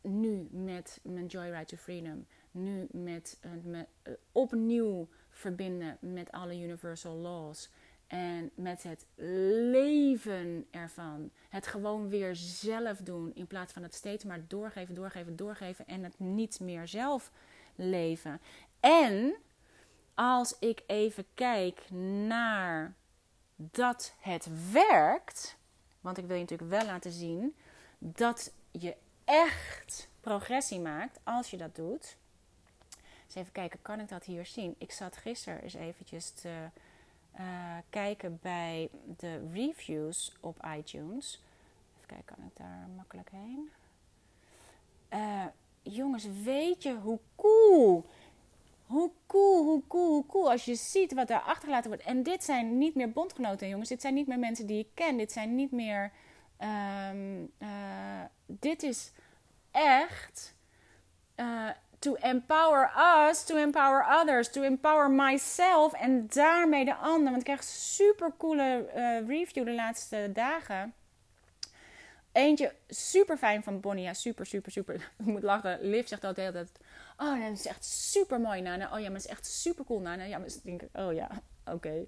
[0.01, 2.25] nu met mijn Joyride to Freedom.
[2.51, 7.69] Nu met, met uh, opnieuw verbinden met alle universal laws.
[8.07, 9.05] En met het
[9.71, 11.31] leven ervan.
[11.49, 13.31] Het gewoon weer zelf doen.
[13.35, 15.87] In plaats van het steeds maar doorgeven, doorgeven, doorgeven.
[15.87, 17.31] En het niet meer zelf
[17.75, 18.41] leven.
[18.79, 19.33] En
[20.13, 21.91] als ik even kijk
[22.27, 22.95] naar
[23.55, 25.57] dat het werkt.
[26.01, 27.55] Want ik wil je natuurlijk wel laten zien
[27.99, 28.95] dat je
[29.31, 32.17] echt progressie maakt als je dat doet.
[33.25, 34.75] Dus even kijken, kan ik dat hier zien?
[34.77, 36.65] Ik zat gisteren eens eventjes te
[37.39, 41.41] uh, kijken bij de reviews op iTunes.
[41.95, 43.69] Even kijken, kan ik daar makkelijk heen?
[45.13, 45.45] Uh,
[45.81, 48.05] jongens, weet je hoe cool
[48.91, 50.51] hoe cool, hoe cool, hoe cool.
[50.51, 52.05] Als je ziet wat daar achtergelaten wordt.
[52.05, 53.89] En dit zijn niet meer bondgenoten, jongens.
[53.89, 55.17] Dit zijn niet meer mensen die ik ken.
[55.17, 56.11] Dit zijn niet meer.
[56.59, 59.11] Um, uh, dit is
[59.71, 60.55] echt
[61.35, 61.69] uh,
[61.99, 62.91] to empower
[63.29, 67.23] us, to empower others, to empower myself en daarmee de ander.
[67.23, 70.93] Want ik krijg super coole uh, review de laatste dagen.
[72.31, 74.03] Eentje super fijn van Bonnie.
[74.03, 74.95] Ja, super, super, super.
[75.19, 75.77] Ik moet lachen.
[75.81, 76.71] Liv zegt altijd dat.
[77.17, 78.93] Oh, dat is echt super mooi, Nana.
[78.93, 80.23] Oh ja, maar is echt super cool, Nana.
[80.23, 81.29] Ja, maar ik denk, oh ja,
[81.65, 82.05] oké.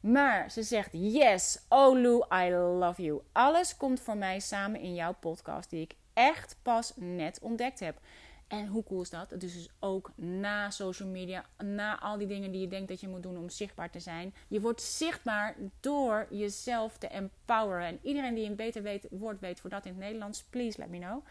[0.00, 3.22] Maar ze zegt: Yes, oh Lou, I love you.
[3.32, 8.00] Alles komt voor mij samen in jouw podcast, die ik echt pas net ontdekt heb.
[8.46, 9.34] En hoe cool is dat?
[9.38, 13.22] Dus, ook na social media, na al die dingen die je denkt dat je moet
[13.22, 14.34] doen om zichtbaar te zijn.
[14.48, 17.86] Je wordt zichtbaar door jezelf te empoweren.
[17.86, 20.88] En iedereen die een beter weet, woord weet voor dat in het Nederlands, please let
[20.88, 21.24] me know.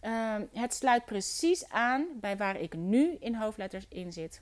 [0.00, 4.40] Ehm, het sluit precies aan bij waar ik nu in hoofdletters in zit.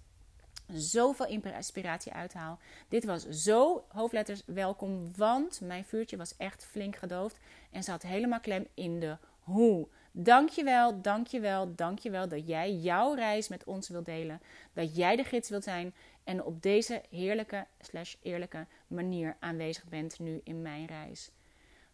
[0.72, 2.58] Zoveel inspiratie uithaal.
[2.88, 7.38] Dit was zo hoofdletters welkom, want mijn vuurtje was echt flink gedoofd.
[7.70, 9.88] En zat helemaal klem in de hoe.
[10.12, 14.40] Dankjewel, dankjewel, dankjewel dat jij jouw reis met ons wilt delen.
[14.72, 20.18] Dat jij de gids wilt zijn en op deze heerlijke slash eerlijke manier aanwezig bent
[20.18, 21.30] nu in mijn reis.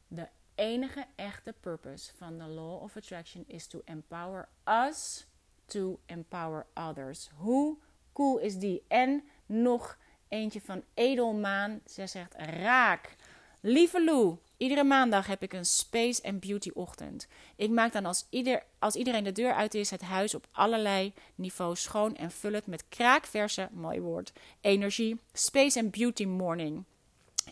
[0.09, 5.27] De enige echte purpose van de Law of Attraction is to empower us
[5.67, 7.31] to empower others.
[7.37, 7.77] Hoe
[8.13, 8.85] cool is die?
[8.89, 11.81] En nog eentje van Edelmaan.
[11.87, 13.17] Ze zegt raak.
[13.61, 17.27] Lieve Lou, Iedere maandag heb ik een Space and Beauty ochtend.
[17.57, 21.13] Ik maak dan als, ieder, als iedereen de deur uit is het huis op allerlei
[21.35, 25.21] niveaus schoon en vul het met kraakverse, mooi woord, energie.
[25.33, 26.85] Space and Beauty Morning.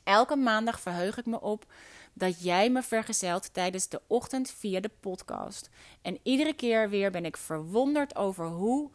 [0.05, 1.65] Elke maandag verheug ik me op
[2.13, 5.71] dat jij me vergezelt tijdens de ochtend via de podcast.
[6.03, 8.91] En iedere keer weer ben ik verwonderd over hoe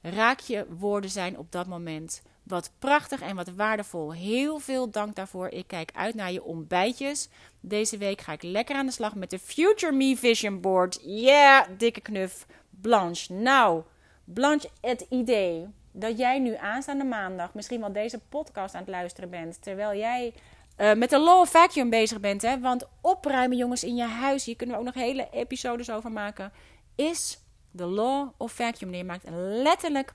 [0.00, 2.22] raak je woorden zijn op dat moment.
[2.44, 4.12] Wat prachtig en wat waardevol.
[4.12, 5.48] Heel veel dank daarvoor.
[5.48, 7.28] Ik kijk uit naar je ontbijtjes.
[7.60, 10.98] Deze week ga ik lekker aan de slag met de Future Me Vision Board.
[11.02, 12.46] Yeah, dikke knuf.
[12.70, 13.32] Blanche.
[13.32, 13.82] Nou,
[14.24, 19.30] Blanche, het idee dat jij nu aanstaande maandag misschien wel deze podcast aan het luisteren
[19.30, 19.62] bent.
[19.62, 20.34] Terwijl jij
[20.78, 22.42] uh, met de Law of Vacuum bezig bent.
[22.42, 22.60] Hè?
[22.60, 24.44] Want opruimen, jongens, in je huis.
[24.44, 26.52] Hier kunnen we ook nog hele episodes over maken.
[26.94, 27.38] Is
[27.70, 28.94] de Law of Vacuum.
[28.94, 30.12] Je maakt letterlijk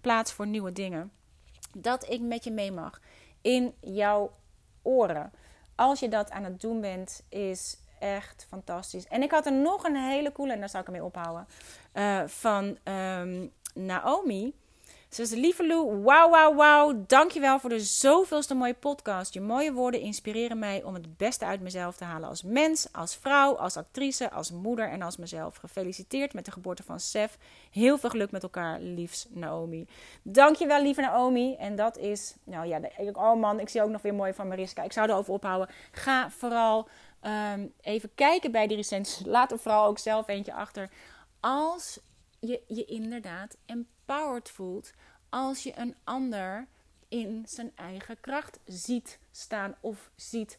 [0.00, 1.12] plaats voor nieuwe dingen
[1.76, 3.00] dat ik met je mee mag
[3.40, 4.32] in jouw
[4.82, 5.32] oren.
[5.74, 9.06] Als je dat aan het doen bent, is echt fantastisch.
[9.06, 11.46] En ik had er nog een hele coole, en daar zal ik ermee ophouden,
[11.94, 14.54] uh, van um, Naomi.
[15.14, 17.04] Zegt, lieve Lou, wauw, wauw, wauw.
[17.06, 19.34] Dankjewel voor de zoveelste mooie podcast.
[19.34, 22.28] Je mooie woorden inspireren mij om het beste uit mezelf te halen.
[22.28, 25.56] Als mens, als vrouw, als actrice, als moeder en als mezelf.
[25.56, 27.38] Gefeliciteerd met de geboorte van Sef.
[27.70, 29.86] Heel veel geluk met elkaar, liefs Naomi.
[30.22, 31.54] Dankjewel, lieve Naomi.
[31.54, 32.80] En dat is, nou ja,
[33.12, 34.82] oh man, ik zie ook nog weer mooi van Mariska.
[34.82, 35.74] Ik zou erover ophouden.
[35.90, 36.88] Ga vooral
[37.54, 39.26] um, even kijken bij die recensies.
[39.26, 40.90] Laat er vooral ook zelf eentje achter.
[41.40, 41.98] Als
[42.40, 43.56] je je inderdaad
[44.06, 44.92] empowered voelt
[45.28, 46.66] als je een ander
[47.08, 50.58] in zijn eigen kracht ziet staan of ziet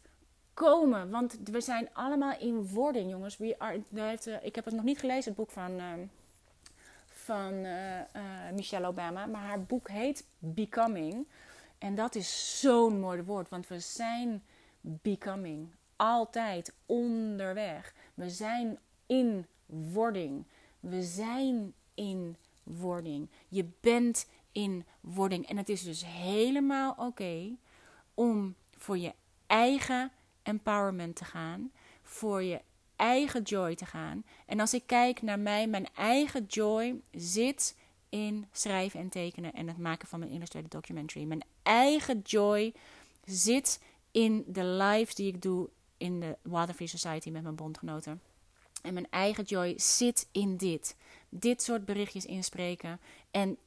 [0.54, 1.10] komen.
[1.10, 3.36] Want we zijn allemaal in wording, jongens.
[3.36, 5.92] We are, uh, ik heb het nog niet gelezen, het boek van, uh,
[7.06, 8.00] van uh,
[8.54, 9.26] Michelle Obama.
[9.26, 11.26] Maar haar boek heet Becoming.
[11.78, 14.42] En dat is zo'n mooi woord, want we zijn
[14.80, 15.74] becoming.
[15.96, 17.94] Altijd onderweg.
[18.14, 20.46] We zijn in wording.
[20.80, 22.36] We zijn in
[22.66, 23.30] wording.
[23.48, 25.48] Je bent in wording.
[25.48, 27.56] En het is dus helemaal oké
[28.14, 29.14] om voor je
[29.46, 30.12] eigen
[30.42, 32.60] empowerment te gaan, voor je
[32.96, 34.24] eigen joy te gaan.
[34.46, 37.76] En als ik kijk naar mij, mijn eigen joy zit
[38.08, 41.24] in schrijven en tekenen en het maken van mijn illustrated documentary.
[41.24, 42.74] Mijn eigen joy
[43.24, 48.20] zit in de lives die ik doe in de Waterfree Society met mijn bondgenoten.
[48.86, 50.96] En mijn eigen joy zit in dit.
[51.28, 53.00] Dit soort berichtjes inspreken.
[53.30, 53.58] En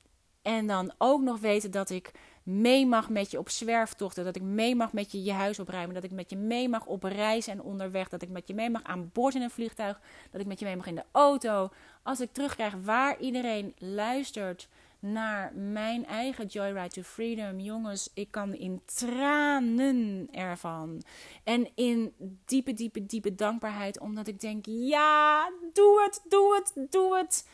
[0.42, 2.12] en dan ook nog weten dat ik
[2.44, 4.26] mee mag met je op zwerftochten.
[4.26, 5.96] Dat ik mee mag met je je huis opruimen.
[5.96, 8.10] Dat ik met je mee mag op reis en onderweg.
[8.10, 10.02] Dat ik met je mee mag aan boord in een vliegtuig.
[10.32, 11.70] Dat ik met je mee mag in de auto.
[12.04, 14.68] Als ik terugkrijg waar iedereen luistert
[15.00, 17.60] naar mijn eigen Joyride to Freedom.
[17.60, 21.02] Jongens, ik kan in tranen ervan.
[21.44, 22.14] En in
[22.46, 24.00] diepe, diepe, diepe dankbaarheid.
[24.00, 27.48] Omdat ik denk, ja, doe het, doe het, doe het.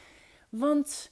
[0.50, 1.12] Want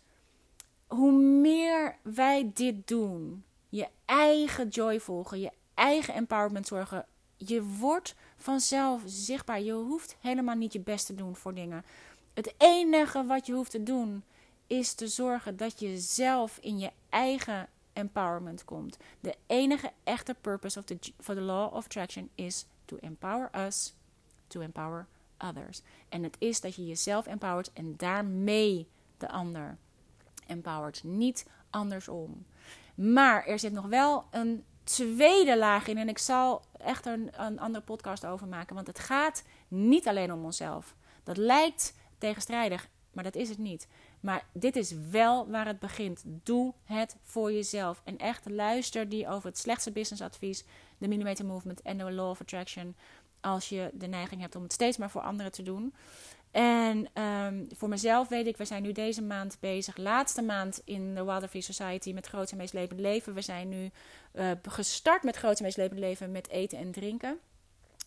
[0.87, 7.05] hoe meer wij dit doen, je eigen joy volgen, je eigen empowerment zorgen,
[7.37, 9.61] je wordt vanzelf zichtbaar.
[9.61, 11.85] Je hoeft helemaal niet je best te doen voor dingen.
[12.33, 14.23] Het enige wat je hoeft te doen
[14.67, 18.97] is te zorgen dat je zelf in je eigen empowerment komt.
[19.19, 23.93] De enige echte purpose of the, for the law of attraction is to empower us,
[24.47, 25.07] to empower
[25.37, 25.81] others.
[26.09, 28.87] En het is dat je jezelf empowert en daarmee
[29.17, 29.77] de ander.
[30.47, 31.03] empowered.
[31.03, 32.45] Niet andersom.
[32.95, 35.97] Maar er zit nog wel een tweede laag in.
[35.97, 38.75] En ik zal echt een, een andere podcast over maken.
[38.75, 40.95] Want het gaat niet alleen om onszelf.
[41.23, 43.87] Dat lijkt tegenstrijdig, maar dat is het niet.
[44.23, 46.23] Maar dit is wel waar het begint.
[46.25, 48.01] Doe het voor jezelf.
[48.03, 50.63] En echt luister die over het slechtste businessadvies,
[50.97, 52.95] de Millimeter Movement en de Law of Attraction.
[53.41, 55.93] Als je de neiging hebt om het steeds maar voor anderen te doen.
[56.51, 61.15] En um, voor mezelf weet ik, we zijn nu deze maand bezig, laatste maand in
[61.15, 63.33] de Wilder Society met Groot en Meest Levend Leven.
[63.33, 63.89] We zijn nu
[64.33, 67.39] uh, gestart met Groot en Meest Levend Leven met eten en drinken.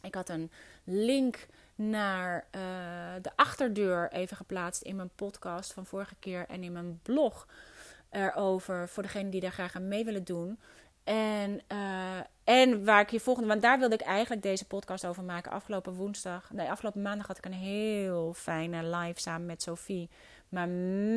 [0.03, 0.51] Ik had een
[0.85, 1.47] link
[1.77, 2.61] naar uh,
[3.22, 7.47] de achterdeur even geplaatst in mijn podcast van vorige keer en in mijn blog
[8.11, 10.59] erover voor degenen die daar graag aan mee willen doen.
[11.05, 15.22] En, uh, en waar ik je volgende, want daar wilde ik eigenlijk deze podcast over
[15.22, 15.53] maken.
[15.53, 20.09] Afgelopen woensdag, nee, afgelopen maandag had ik een heel fijne live samen met Sophie.
[20.49, 20.68] Maar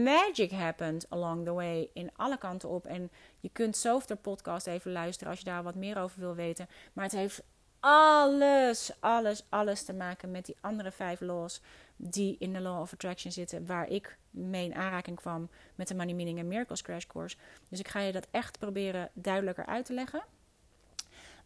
[0.03, 2.85] magic happened along the way in alle kanten op.
[2.85, 6.35] En je kunt zo de podcast even luisteren als je daar wat meer over wil
[6.35, 6.67] weten.
[6.93, 7.43] Maar het heeft
[7.79, 11.61] alles, alles, alles te maken met die andere vijf laws
[11.95, 15.95] die in de Law of Attraction zitten, waar ik mee in aanraking kwam met de
[15.95, 17.37] Money Meaning en Miracles Crash Course.
[17.69, 20.23] Dus ik ga je dat echt proberen duidelijker uit te leggen.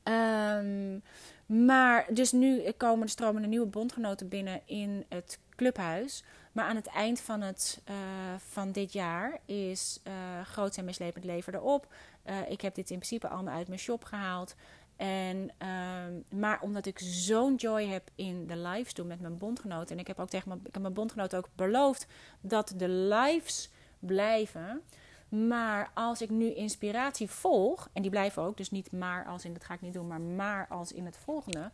[0.04, 1.04] Um,
[1.46, 6.24] maar dus nu komen stromen de nieuwe bondgenoten binnen in het clubhuis.
[6.52, 7.96] Maar aan het eind van, het, uh,
[8.38, 10.14] van dit jaar is uh,
[10.46, 11.94] Groot en Mislepend Leven erop.
[12.26, 14.56] Uh, ik heb dit in principe allemaal uit mijn shop gehaald.
[15.04, 19.96] En, uh, maar omdat ik zo'n joy heb in de lives doen met mijn bondgenoten.
[19.96, 22.06] En ik heb ook tegen mijn, bondgenoten ook beloofd
[22.42, 24.82] dat de lives blijven.
[25.30, 29.54] Maar als ik nu inspiratie volg, en die blijven ook, dus niet maar als in
[29.54, 31.72] dat ga ik niet doen, maar maar als in het volgende.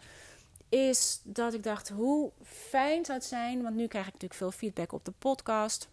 [0.69, 4.51] Is dat ik dacht, hoe fijn zou het zijn, want nu krijg ik natuurlijk veel
[4.51, 5.89] feedback op de podcast.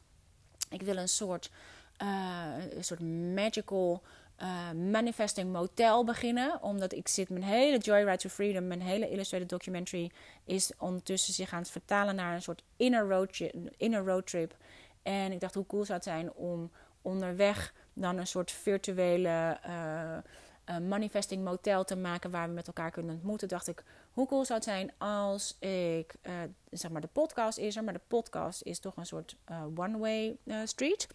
[0.71, 1.51] Ik wil een soort,
[2.03, 3.01] uh, een soort
[3.35, 4.03] magical
[4.43, 6.63] uh, Manifesting Motel beginnen.
[6.63, 10.11] Omdat ik zit mijn hele Joyride to Freedom, mijn hele illustrated documentary,
[10.45, 13.41] is ondertussen zich aan het vertalen naar een soort inner road,
[13.77, 14.57] inner road trip.
[15.03, 16.71] En ik dacht, hoe cool zou het zijn om
[17.03, 20.17] onderweg dan een soort virtuele uh,
[20.71, 23.49] uh, manifesting motel te maken waar we met elkaar kunnen ontmoeten.
[23.49, 26.15] Dacht ik, hoe cool zou het zijn als ik,
[26.71, 29.37] zeg maar, de podcast is er, maar de podcast is toch een soort
[29.77, 31.09] one-way street.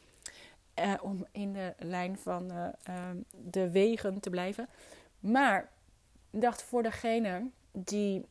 [0.79, 2.95] Uh, om in de lijn van uh, uh,
[3.31, 4.67] de wegen te blijven.
[5.19, 5.69] Maar
[6.29, 8.25] ik dacht voor degene die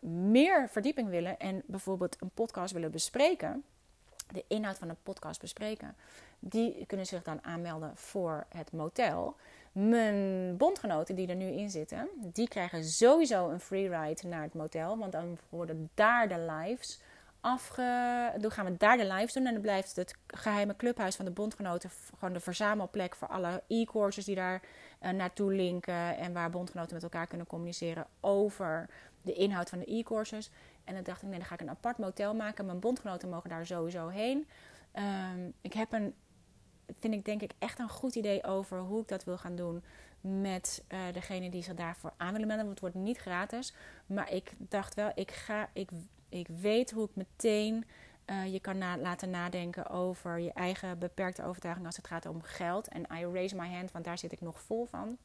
[0.00, 3.64] meer verdieping willen en bijvoorbeeld een podcast willen bespreken,
[4.32, 5.96] de inhoud van een podcast bespreken,
[6.38, 9.36] die kunnen zich dan aanmelden voor het motel.
[9.72, 14.54] Mijn bondgenoten die er nu in zitten, die krijgen sowieso een free ride naar het
[14.54, 17.00] motel, want dan worden daar de lives
[17.46, 18.32] afge...
[18.40, 19.46] Dan gaan we daar de lives doen.
[19.46, 24.24] En dan blijft het geheime clubhuis van de bondgenoten gewoon de verzamelplek voor alle e-courses
[24.24, 24.62] die daar
[25.02, 26.16] uh, naartoe linken.
[26.16, 28.88] En waar bondgenoten met elkaar kunnen communiceren over
[29.22, 30.50] de inhoud van de e-courses.
[30.84, 32.66] En dan dacht ik, nee, dan ga ik een apart motel maken.
[32.66, 34.48] Mijn bondgenoten mogen daar sowieso heen.
[35.32, 36.14] Um, ik heb een,
[36.98, 39.84] vind ik denk ik echt een goed idee over hoe ik dat wil gaan doen
[40.20, 42.66] met uh, degene die zich daarvoor aan willen melden.
[42.66, 43.74] Want het wordt niet gratis.
[44.06, 45.88] Maar ik dacht wel, ik ga, ik
[46.28, 47.84] ik weet hoe ik meteen
[48.26, 52.88] uh, je kan laten nadenken over je eigen beperkte overtuiging als het gaat om geld.
[52.88, 55.16] En I raise my hand, want daar zit ik nog vol van.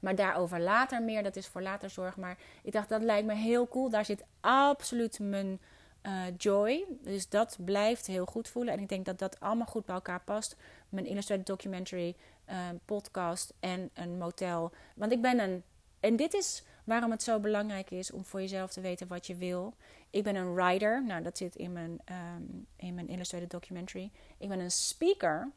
[0.00, 2.16] Maar daarover later meer, dat is voor later zorg.
[2.16, 3.90] Maar ik dacht, dat lijkt me heel cool.
[3.90, 5.60] Daar zit absoluut mijn
[6.02, 6.84] uh, joy.
[7.00, 8.74] Dus dat blijft heel goed voelen.
[8.74, 10.56] En ik denk dat dat allemaal goed bij elkaar past.
[10.88, 12.16] Mijn illustrated documentary,
[12.50, 14.72] uh, podcast en een motel.
[14.94, 15.62] Want ik ben een.
[16.00, 19.34] En dit is waarom het zo belangrijk is om voor jezelf te weten wat je
[19.34, 19.74] wil.
[20.10, 22.00] Ik ben een writer, nou dat zit in mijn,
[22.36, 24.10] um, in mijn illustrated documentary.
[24.38, 25.50] Ik ben een speaker.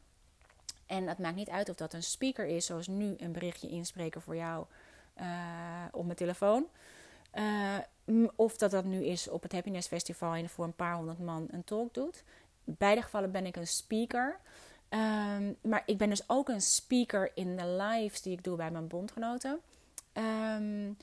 [0.86, 4.22] En het maakt niet uit of dat een speaker is, zoals nu een berichtje inspreken
[4.22, 4.66] voor jou
[5.20, 6.66] uh, op mijn telefoon.
[7.34, 7.78] Uh,
[8.36, 11.48] of dat dat nu is op het Happiness Festival en voor een paar honderd man
[11.50, 12.24] een talk doet.
[12.64, 14.38] In beide gevallen ben ik een speaker.
[14.90, 18.70] Um, maar ik ben dus ook een speaker in de lives die ik doe bij
[18.70, 19.60] mijn bondgenoten.
[20.12, 20.96] Um,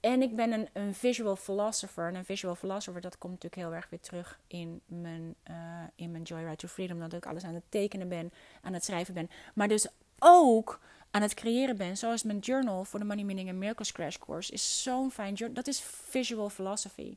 [0.00, 2.08] en ik ben een, een, visual philosopher.
[2.08, 5.56] En een visual philosopher, dat komt natuurlijk heel erg weer terug in mijn, uh,
[5.94, 6.98] in mijn Joyride to Freedom.
[6.98, 8.32] Dat ik alles aan het tekenen ben,
[8.62, 9.30] aan het schrijven ben.
[9.54, 9.86] Maar dus
[10.18, 10.80] ook
[11.10, 11.96] aan het creëren ben.
[11.96, 15.62] Zoals mijn journal voor de Money Meaning en Miracles Crash Course is zo'n fijn journal.
[15.62, 17.16] Dat is visual philosophy.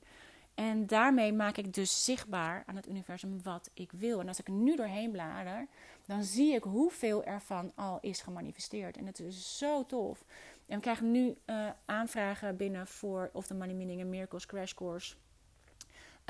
[0.56, 4.20] En daarmee maak ik dus zichtbaar aan het universum wat ik wil.
[4.20, 5.68] En als ik nu doorheen blader,
[6.06, 8.98] dan zie ik hoeveel ervan al is gemanifesteerd.
[8.98, 10.24] En het is zo tof.
[10.72, 15.16] En we krijgen nu uh, aanvragen binnen voor of de Money Meaning Miracles Crash Course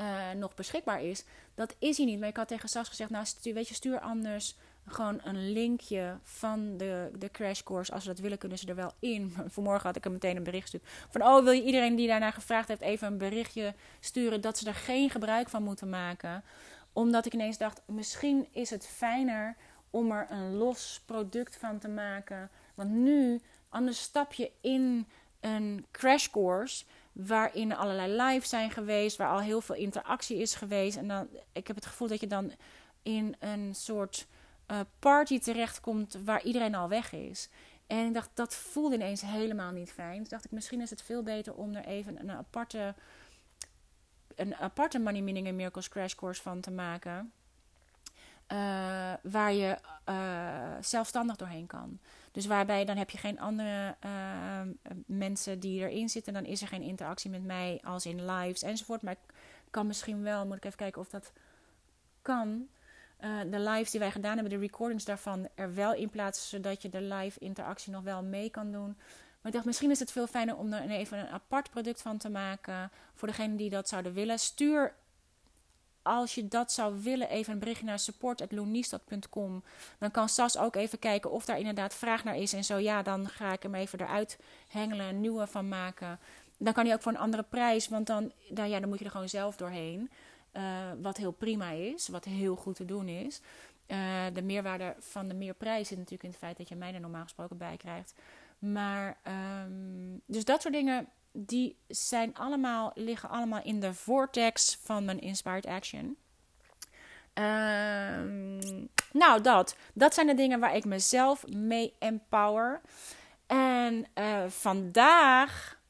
[0.00, 1.24] uh, nog beschikbaar is.
[1.54, 2.18] Dat is hij niet.
[2.18, 6.18] Maar ik had tegen Sas gezegd, nou stuur, weet je, stuur anders gewoon een linkje
[6.22, 7.92] van de, de crashcourse.
[7.92, 9.34] Als ze dat willen, kunnen ze er wel in.
[9.54, 11.08] Vanmorgen had ik hem meteen een bericht gestuurd.
[11.10, 14.40] Van, oh, wil je iedereen die daarna gevraagd heeft even een berichtje sturen...
[14.40, 16.44] dat ze er geen gebruik van moeten maken?
[16.92, 19.56] Omdat ik ineens dacht, misschien is het fijner
[19.90, 22.50] om er een los product van te maken.
[22.74, 23.40] Want nu,
[23.72, 25.06] anders stap je in
[25.40, 30.96] een crashcourse waarin allerlei live zijn geweest, waar al heel veel interactie is geweest.
[30.96, 32.52] En dan, ik heb het gevoel dat je dan
[33.02, 34.26] in een soort
[34.70, 37.48] uh, party terechtkomt waar iedereen al weg is.
[37.86, 40.16] En ik dacht, dat voelde ineens helemaal niet fijn.
[40.16, 42.94] Toen dacht ik, misschien is het veel beter om er even een aparte,
[44.34, 47.32] een aparte Money Meaning and Miracles Crash Course van te maken.
[48.52, 51.98] Uh, waar je uh, zelfstandig doorheen kan.
[52.32, 54.60] Dus waarbij dan heb je geen andere uh,
[55.06, 56.32] mensen die erin zitten.
[56.32, 59.02] Dan is er geen interactie met mij als in lives enzovoort.
[59.02, 59.34] Maar ik
[59.70, 61.32] kan misschien wel, moet ik even kijken of dat
[62.22, 62.66] kan.
[63.20, 66.48] Uh, de lives die wij gedaan hebben, de recordings daarvan, er wel in plaatsen.
[66.48, 68.96] Zodat je de live interactie nog wel mee kan doen.
[69.42, 72.18] Maar ik dacht, misschien is het veel fijner om er even een apart product van
[72.18, 72.90] te maken.
[73.14, 74.38] Voor degenen die dat zouden willen.
[74.38, 74.94] Stuur
[76.02, 79.62] als je dat zou willen, even een berichtje naar support.loeniestad.com.
[79.98, 82.52] Dan kan Sas ook even kijken of daar inderdaad vraag naar is.
[82.52, 84.38] En zo ja, dan ga ik hem even eruit
[84.68, 86.18] hengelen, nieuwe van maken.
[86.58, 89.04] Dan kan hij ook voor een andere prijs, want dan, nou ja, dan moet je
[89.04, 90.10] er gewoon zelf doorheen.
[90.52, 90.62] Uh,
[91.00, 93.40] wat heel prima is, wat heel goed te doen is.
[93.88, 97.00] Uh, de meerwaarde van de meerprijs zit natuurlijk in het feit dat je mij er
[97.00, 98.14] normaal gesproken bij krijgt.
[98.58, 99.16] Maar,
[99.64, 105.20] um, dus dat soort dingen die zijn allemaal, liggen allemaal in de vortex van mijn
[105.20, 106.16] inspired action.
[107.34, 109.76] Um, nou, dat.
[109.94, 112.80] Dat zijn de dingen waar ik mezelf mee empower.
[113.46, 115.80] En uh, vandaag,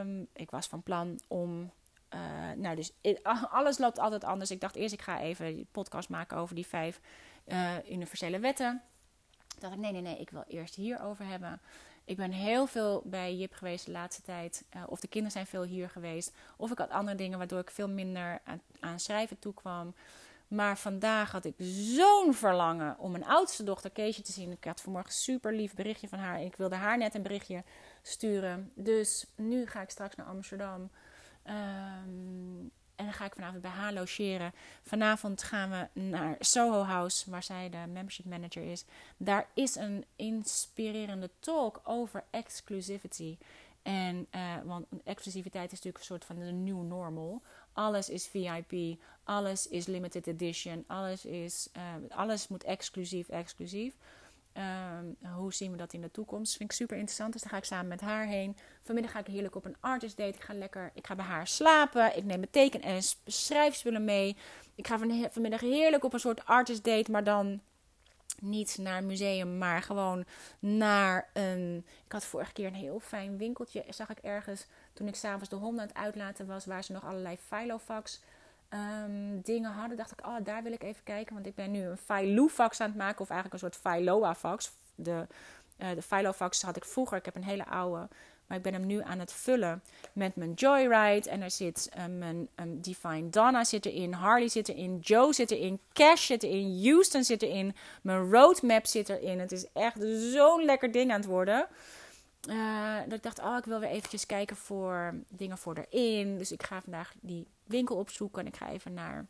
[0.00, 1.72] um, ik was van plan om.
[2.14, 2.20] Uh,
[2.56, 2.92] nou, dus
[3.50, 4.50] alles loopt altijd anders.
[4.50, 7.00] Ik dacht eerst, ik ga even een podcast maken over die vijf
[7.90, 8.82] universele wetten.
[9.48, 11.60] Toen dacht ik, nee, nee, nee, ik wil eerst hierover hebben.
[12.04, 14.64] Ik ben heel veel bij Jip geweest de laatste tijd.
[14.76, 16.32] Uh, of de kinderen zijn veel hier geweest.
[16.56, 19.94] Of ik had andere dingen waardoor ik veel minder aan, aan schrijven toekwam.
[20.48, 24.52] Maar vandaag had ik zo'n verlangen om mijn oudste dochter Keesje te zien.
[24.52, 26.42] Ik had vanmorgen super lief berichtje van haar.
[26.42, 27.64] Ik wilde haar net een berichtje
[28.02, 28.72] sturen.
[28.74, 30.90] Dus nu ga ik straks naar Amsterdam.
[31.46, 34.52] Um, en dan ga ik vanavond bij haar logeren.
[34.82, 38.84] Vanavond gaan we naar Soho House, waar zij de membership manager is.
[39.16, 43.38] Daar is een inspirerende talk over exclusivity.
[43.82, 47.42] En, uh, want exclusiviteit is natuurlijk een soort van de new normal.
[47.72, 53.94] Alles is VIP, alles is limited edition, alles, is, uh, alles moet exclusief, exclusief.
[54.56, 56.56] Um, hoe zien we dat in de toekomst?
[56.56, 57.32] Vind ik super interessant.
[57.32, 58.56] Dus daar ga ik samen met haar heen.
[58.82, 60.36] Vanmiddag ga ik heerlijk op een artist date.
[60.36, 62.16] Ik ga lekker, ik ga bij haar slapen.
[62.16, 64.36] Ik neem mijn teken- en schrijfspullen mee.
[64.74, 67.60] Ik ga van, vanmiddag heerlijk op een soort artist date, maar dan
[68.40, 70.24] niet naar een museum, maar gewoon
[70.58, 71.86] naar een.
[72.04, 73.84] Ik had vorige keer een heel fijn winkeltje.
[73.88, 77.04] Zag ik ergens toen ik s'avonds de hond aan het uitlaten was, waar ze nog
[77.04, 78.20] allerlei filofax
[78.70, 81.34] um, dingen hadden, dacht ik, oh, daar wil ik even kijken.
[81.34, 84.72] Want ik ben nu een Filofax aan het maken, of eigenlijk een soort Filoafax.
[84.94, 85.26] De,
[85.78, 88.08] uh, de Filofax had ik vroeger, ik heb een hele oude.
[88.46, 91.30] Maar ik ben hem nu aan het vullen met mijn Joyride.
[91.30, 95.50] En er zit um, mijn um, Divine Donna zit erin, Harley zit erin, Joe zit
[95.50, 99.40] erin, Cash zit erin, Houston zit erin, mijn roadmap zit erin.
[99.40, 99.96] Het is echt
[100.32, 101.66] zo'n lekker ding aan het worden.
[102.48, 106.38] Uh, dat ik dacht, oh, ik wil weer eventjes kijken voor dingen voor erin.
[106.38, 108.40] Dus ik ga vandaag die winkel opzoeken.
[108.40, 109.26] En ik ga even naar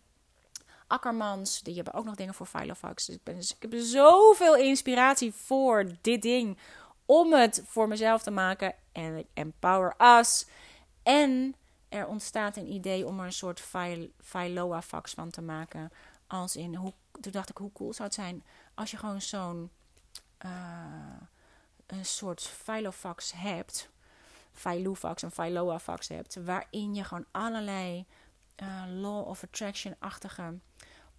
[0.86, 1.62] Akkermans.
[1.62, 3.06] Die hebben ook nog dingen voor Filofax.
[3.06, 6.58] Dus ik, dus ik heb zoveel inspiratie voor dit ding.
[7.06, 8.74] Om het voor mezelf te maken.
[8.92, 10.46] En empower us.
[11.02, 11.54] En
[11.88, 13.64] er ontstaat een idee om er een soort
[14.22, 15.92] Filoa-fax van te maken.
[16.26, 19.70] Als in, hoe, toen dacht ik, hoe cool zou het zijn als je gewoon zo'n...
[20.44, 20.50] Uh,
[21.86, 23.88] een soort filofax hebt,
[24.52, 28.06] filofax en filoafax hebt, waarin je gewoon allerlei
[28.62, 30.58] uh, law of attraction-achtige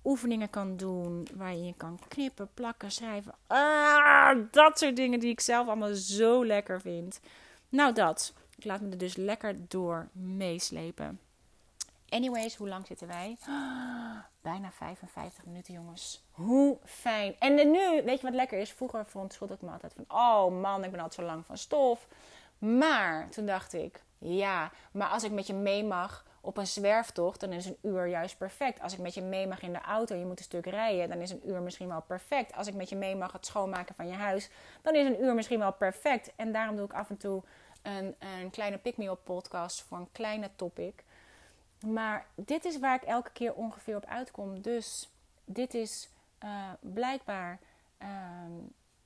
[0.03, 3.33] oefeningen kan doen, waar je kan knippen, plakken, schrijven.
[3.47, 7.19] Ah, dat soort dingen die ik zelf allemaal zo lekker vind.
[7.69, 8.33] Nou, dat.
[8.57, 11.19] Ik laat me er dus lekker door meeslepen.
[12.09, 13.37] Anyways, hoe lang zitten wij?
[14.41, 16.23] bijna 55 minuten, jongens.
[16.31, 17.35] Hoe fijn.
[17.39, 18.71] En nu, weet je wat lekker is?
[18.71, 20.05] Vroeger vond ik me altijd van...
[20.07, 22.07] Oh man, ik ben altijd zo lang van stof.
[22.57, 24.03] Maar toen dacht ik...
[24.17, 27.39] Ja, maar als ik met je mee mag op een zwerftocht...
[27.39, 28.81] dan is een uur juist perfect.
[28.81, 30.15] Als ik met je mee mag in de auto...
[30.15, 31.09] je moet een stuk rijden...
[31.09, 32.55] dan is een uur misschien wel perfect.
[32.55, 34.49] Als ik met je mee mag het schoonmaken van je huis...
[34.81, 36.31] dan is een uur misschien wel perfect.
[36.35, 37.43] En daarom doe ik af en toe
[37.81, 39.81] een, een kleine pick-me-up podcast...
[39.81, 41.03] voor een kleine topic...
[41.85, 44.61] Maar dit is waar ik elke keer ongeveer op uitkom.
[44.61, 45.09] Dus
[45.45, 46.09] dit is
[46.43, 47.59] uh, blijkbaar
[47.97, 48.51] ehm,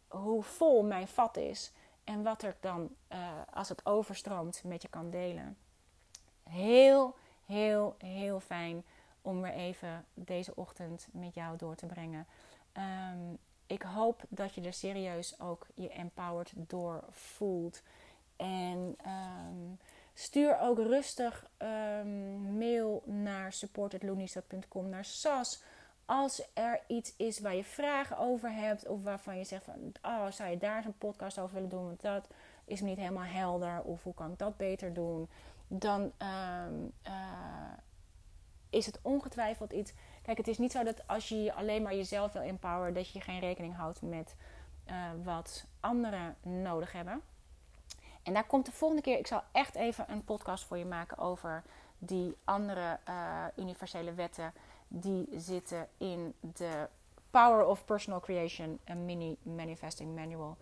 [0.08, 1.72] hoe vol mijn vat is
[2.04, 3.20] en wat er dan, eh,
[3.54, 5.58] als het overstroomt, met je kan delen.
[6.44, 7.16] Heel,
[7.50, 8.84] heel, heel fijn
[9.22, 12.28] om weer even deze ochtend met jou door te brengen.
[12.78, 13.38] Um,
[13.68, 17.82] ik hoop dat je er serieus ook je empowered door voelt.
[18.36, 19.80] En um,
[20.14, 25.64] stuur ook rustig um, mail naar support.loonista.com, naar SAS.
[26.06, 30.32] Als er iets is waar je vragen over hebt, of waarvan je zegt van, oh,
[30.32, 32.28] zou je daar een podcast over willen doen, want dat
[32.66, 35.30] is me niet helemaal helder, of hoe kan ik dat beter doen,
[35.70, 37.14] dan um, uh,
[38.70, 39.94] is het ongetwijfeld iets.
[40.22, 43.22] Kijk, het is niet zo dat als je alleen maar jezelf wil empoweren, dat je
[43.22, 44.36] geen rekening houdt met
[44.90, 47.22] uh, wat anderen nodig hebben.
[48.24, 49.18] En daar komt de volgende keer.
[49.18, 51.64] Ik zal echt even een podcast voor je maken over
[51.98, 54.54] die andere uh, universele wetten.
[54.88, 56.88] Die zitten in de
[57.30, 60.58] Power of Personal Creation, een mini manifesting manual.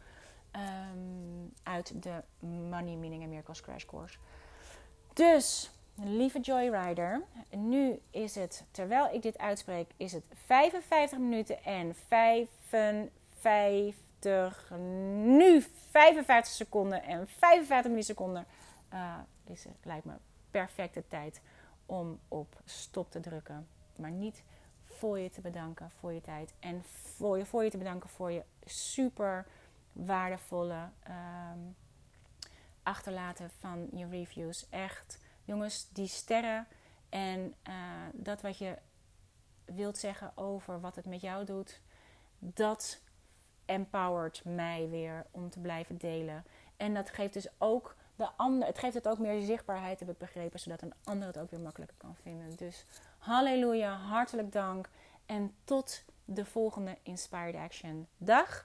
[0.52, 4.18] Um, uit de Money Meaning and Miracles Crash Course.
[5.18, 11.96] Dus Lieve Joyrider, nu is het, terwijl ik dit uitspreek, is het 55 minuten en
[12.08, 14.72] 55,
[15.24, 15.62] nu
[15.92, 18.46] 55 seconden en 55 milliseconden.
[18.94, 19.14] Uh,
[19.44, 20.14] is, lijkt me
[20.52, 21.42] perfecte tijd
[21.86, 23.68] om op stop te drukken.
[23.96, 24.44] Maar niet
[24.84, 26.54] voor je te bedanken voor je tijd.
[26.60, 26.84] En
[27.16, 29.46] voor je, voor je te bedanken voor je super
[29.94, 31.76] waardevolle um,
[32.88, 34.70] achterlaten van je reviews.
[34.70, 36.68] Echt jongens, die sterren
[37.10, 37.74] en uh,
[38.14, 38.78] dat wat je
[39.66, 41.82] wilt zeggen over wat het met jou doet,
[42.40, 43.00] dat
[43.66, 46.46] empowert mij weer om te blijven delen.
[46.78, 50.18] En dat geeft dus ook de ander, het geeft het ook meer zichtbaarheid, heb ik
[50.18, 52.56] begrepen, zodat een ander het ook weer makkelijker kan vinden.
[52.56, 52.86] Dus
[53.18, 54.90] halleluja, hartelijk dank
[55.26, 58.08] en tot de volgende Inspired Action.
[58.18, 58.56] Dag!